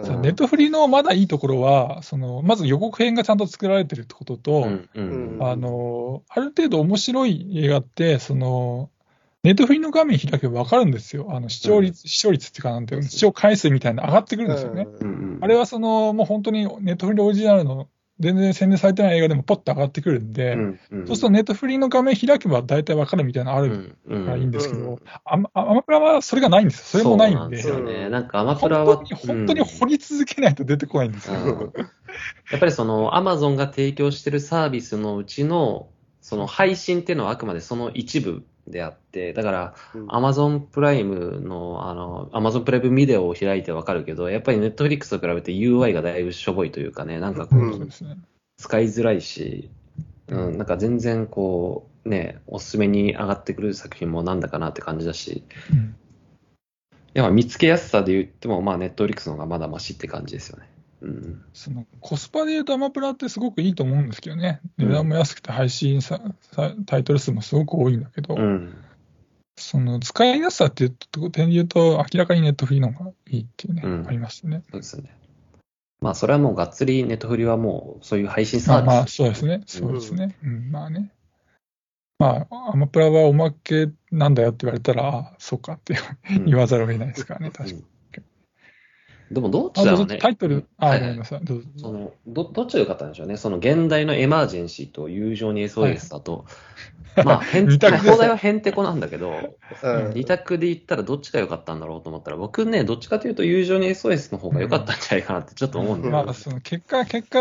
[0.02, 0.08] うん。
[0.08, 5.38] そうネットフリのまだいいところは、そのまず予告編がちゃんと作られてるってことと、うんうん。
[5.38, 5.46] うん。
[5.46, 8.90] あの、ある程度面白い映画って、その、
[9.44, 11.28] ネットフリの画面開けば分かるんですよ。
[11.30, 14.88] あの視聴率、視聴率っていうか、なんていうの視聴回数みたいなの上がってくるんですよね。
[15.00, 15.08] うん。
[15.08, 15.38] うん。
[15.40, 17.88] あれはその、もう本当にネットフリオリジナルの
[18.20, 27.02] 全然宣伝されてない映画でもポッと上がってくるんで、うんうんそうするとネットフリの画面開けば大体分かるみたいなのあるからいいんですけど、うんアマアマプラはそれがないんですよ。
[27.02, 27.58] それもないんで。
[27.62, 28.06] そうすよね。
[28.06, 31.72] うんなんかアマプ本ラは、当に、本当に掘り続けないと出てこないんですよ。
[32.50, 35.88] やっぱりそのアマゾンが提供してるサービスのうちの、
[36.20, 40.06] その配信っていうのはあくまでその一部であって、だからうん。
[40.08, 47.70] アマゾンプライムの、あの、アマゾンプライムビデオを開いてわかるけど、やっぱりネットフリックスと比べて UI がだいぶしょぼいというかね、なんかこうん。
[47.70, 48.18] う、そうですね。
[48.58, 49.70] 使いづらいし、
[50.28, 55.94] うん、なんか全然こう、ね、おすすめに上がってくる作品もなんだかなって感じだし、うん。
[57.14, 60.68] やっぱ見つけやすさで言っても、まあネットフリックスの方がまだマシって感じですよね。
[61.00, 61.44] うん。
[61.52, 64.60] そのコスパで言うとアマプラってすごくいいと思うんですけどね。
[64.78, 66.20] うん値段も安くて配信さ
[66.52, 68.74] さタイトル数もすごく多いんだけど、うん。
[69.56, 74.62] その使いやすさっていうと点で言うと、明らかにネットフリーの方がいいっていうね、うんありますね。
[74.70, 75.16] そうですよね。
[76.00, 78.86] まあそれはもうがっつりネットフリはもうそういう配信サービス。
[78.86, 79.62] まあまあ、そうですね。
[79.66, 80.36] そうですね。
[80.44, 81.12] うん、まあね。
[82.18, 85.96] まあ、アマプラはおまけなんだよって言われたら、ああ、そうかって
[86.30, 87.84] う ん言わざるを得ないですからね、確かに。
[89.30, 90.18] でもどっちだろうね。
[90.18, 91.44] タイトル、あ、はいはいごめんなさい。
[91.44, 91.68] どうぞ。
[91.76, 93.36] そのどどっちが良かったんでしょうね。
[93.36, 96.46] その現代のエマージェンシーと友情に SOS だと、
[97.24, 99.30] まあ、へん放題はへんてこなんだけど、
[99.82, 107.38] うん二択で言ったらどっちが良かったんだろうと思ったら、僕ね、どっちかというと友情に SOS の方が良かったんじゃないかなってちょっと思うんだよねまあ、その結果、結果、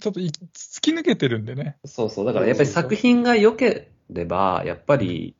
[0.00, 1.76] ちょっとい突き抜けてるんでね。
[1.84, 2.26] そうそう。
[2.26, 5.34] だからやっぱり作品が良ければ、やっぱり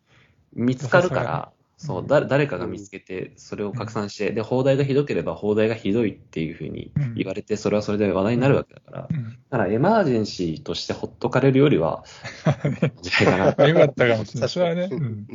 [0.52, 9.38] 見つかるから、そう、だ誰かが見つけて、それを拡散して、で、放題がひどければ、放題がひどいっていうふうに言われて、それはそれで話題になるわけだから、うん。
[9.48, 12.04] だからエマージェンシーとしてほっとかれるよりは、
[13.00, 13.68] じゃないかな。
[13.68, 14.48] よかったかもしれない。
[14.48, 14.88] それはね。
[14.90, 15.26] うん。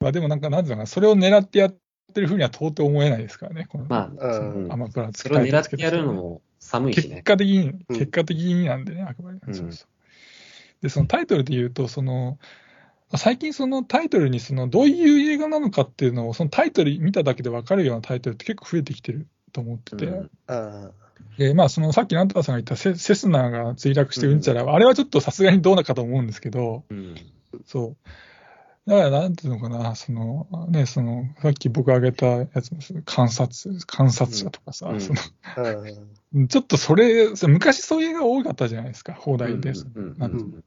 [0.00, 1.76] まあでもなんか、なんていうのかな、それを狙ってやっ
[2.14, 3.66] てるふうには到底思えないですからね。
[3.68, 7.20] このまあ、うんうんアマプラそれを狙ってやるのも寒いし結ね。
[7.22, 9.40] 果的に、うん結果的になんでね、あくまで。
[9.46, 9.88] うんそうそう。
[10.80, 12.38] で、そのタイトルで言うと、その、
[13.16, 20.90] 最近そのタイトルにそのどういう映画なのかっていうのを、そのタイトル見ただけで分かるようなタイトルって結構増えてきてると思ってて、うんあ
[21.38, 27.14] で、まあそのさっきナンタさんが言ったセセスナが墜落してうんちゃら、あれはちょっとさすがにどうなかと思うんですけど、うん。
[27.66, 27.96] そ
[28.86, 28.90] う。
[28.90, 35.00] だからなんていうのかな、その、ね、その、さっき僕挙げたやつも、観察、観察者とかさ、うん。
[35.00, 35.20] その、
[36.48, 39.72] ちょっとそれ、そ昔そういう映画多かったじゃないですか、放題で。
[39.94, 40.18] うん。
[40.18, 40.64] なんてうん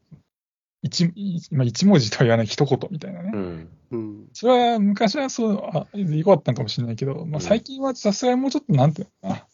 [0.83, 3.31] 一一まあ、一文字とは言わない一言みたいなね。
[3.33, 3.69] うん。
[3.91, 9.47] うんそれは昔はそう、あ、よかったのかもしれないけど、まあ、最近はさすがにもうちょっとなんていうのかな、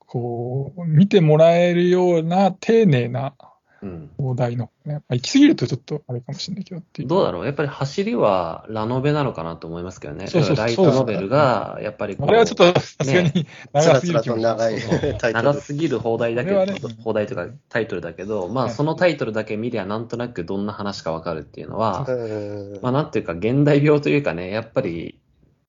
[0.00, 3.34] こう、見てもらえるような丁寧な
[3.82, 4.10] うん。
[4.18, 7.08] 放題の、ね、まあ、行き過ぎるとちょっとあれかもしれないけどっていう。
[7.08, 7.44] どうだろう？
[7.46, 10.26] やっぱり走りはラノベなのかなと思いますけどね。
[10.26, 15.60] そうそうライトノベルが、やっぱりこうあれはちょっとさすがにつ長らつらすぎる気もしまと長い長ル。
[15.60, 16.76] すぎる放題だけど、ね。
[17.04, 22.78] 放題とかタイトルだけど、まあはいそのタイトルだけ見りゃなんとなくどんな話かわかるっていうのは、うん。
[22.82, 25.18] まあなんていうか現代病というかね、やっぱり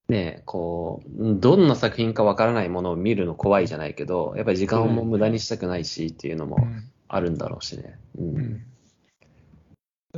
[0.07, 7.99] ね、こう、どんな作品かわからないものを見るの怖いじゃないけど、やっぱり時間も無駄にしたくないしっていうのもうんあるんだろうしね。
[8.17, 8.37] うん。
[8.37, 8.65] うん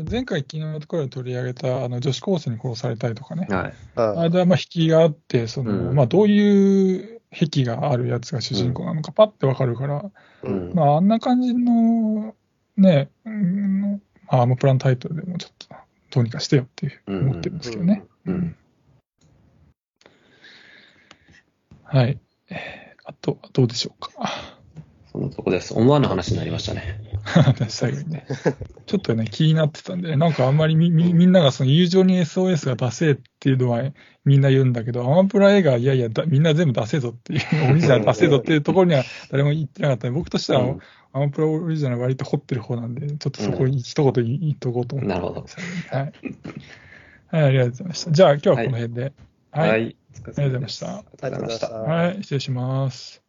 [0.09, 3.73] 前回、昨日のところで取り上げたあの女子高生に殺されたりとかね、はい。
[3.95, 10.09] ああれはまあ引きがあって、そのうんまあ、どういう癖があるやつが主人公なのか、パッてわかるから、
[10.43, 10.71] うん。
[10.73, 12.35] まあ、あんな感じの、
[12.77, 15.67] ね、うんまあ、アームプランタイトルでもちょっと
[16.11, 18.05] どうにかしてよっていう思ってるんですけどね。
[18.25, 18.55] うんうん
[21.83, 22.17] はい。
[22.49, 24.11] えーあと、どうでしょうか。
[25.11, 25.73] そのとこです。
[25.73, 27.01] 思わぬ話になりましたね。
[27.67, 28.25] 最後にね。
[28.85, 33.83] ちょっとね、気になってたんで、なんかあんまりみみみんながその友情に SOS が出せっていうのは
[34.23, 40.79] みんな言うんだけど、アマプラ映画はいやいやだ、みんな全部出せぞっていう、オリジナル出せぞっていうところには誰も言ってなかったんで、僕としては、うん
[41.13, 45.45] アマプラオリジナル割と掘ってる方なんで、ちょっとそこに一言言いとこうと思って、なるほど。
[45.89, 46.13] はい。
[47.27, 48.11] はい、ありがとうございました。
[48.11, 49.13] じゃあ今日はこの辺で。
[49.51, 49.69] はい。
[49.71, 49.81] はい。
[49.81, 51.69] ありがとうございましたありがとうございました。
[51.69, 53.20] はい、失礼します。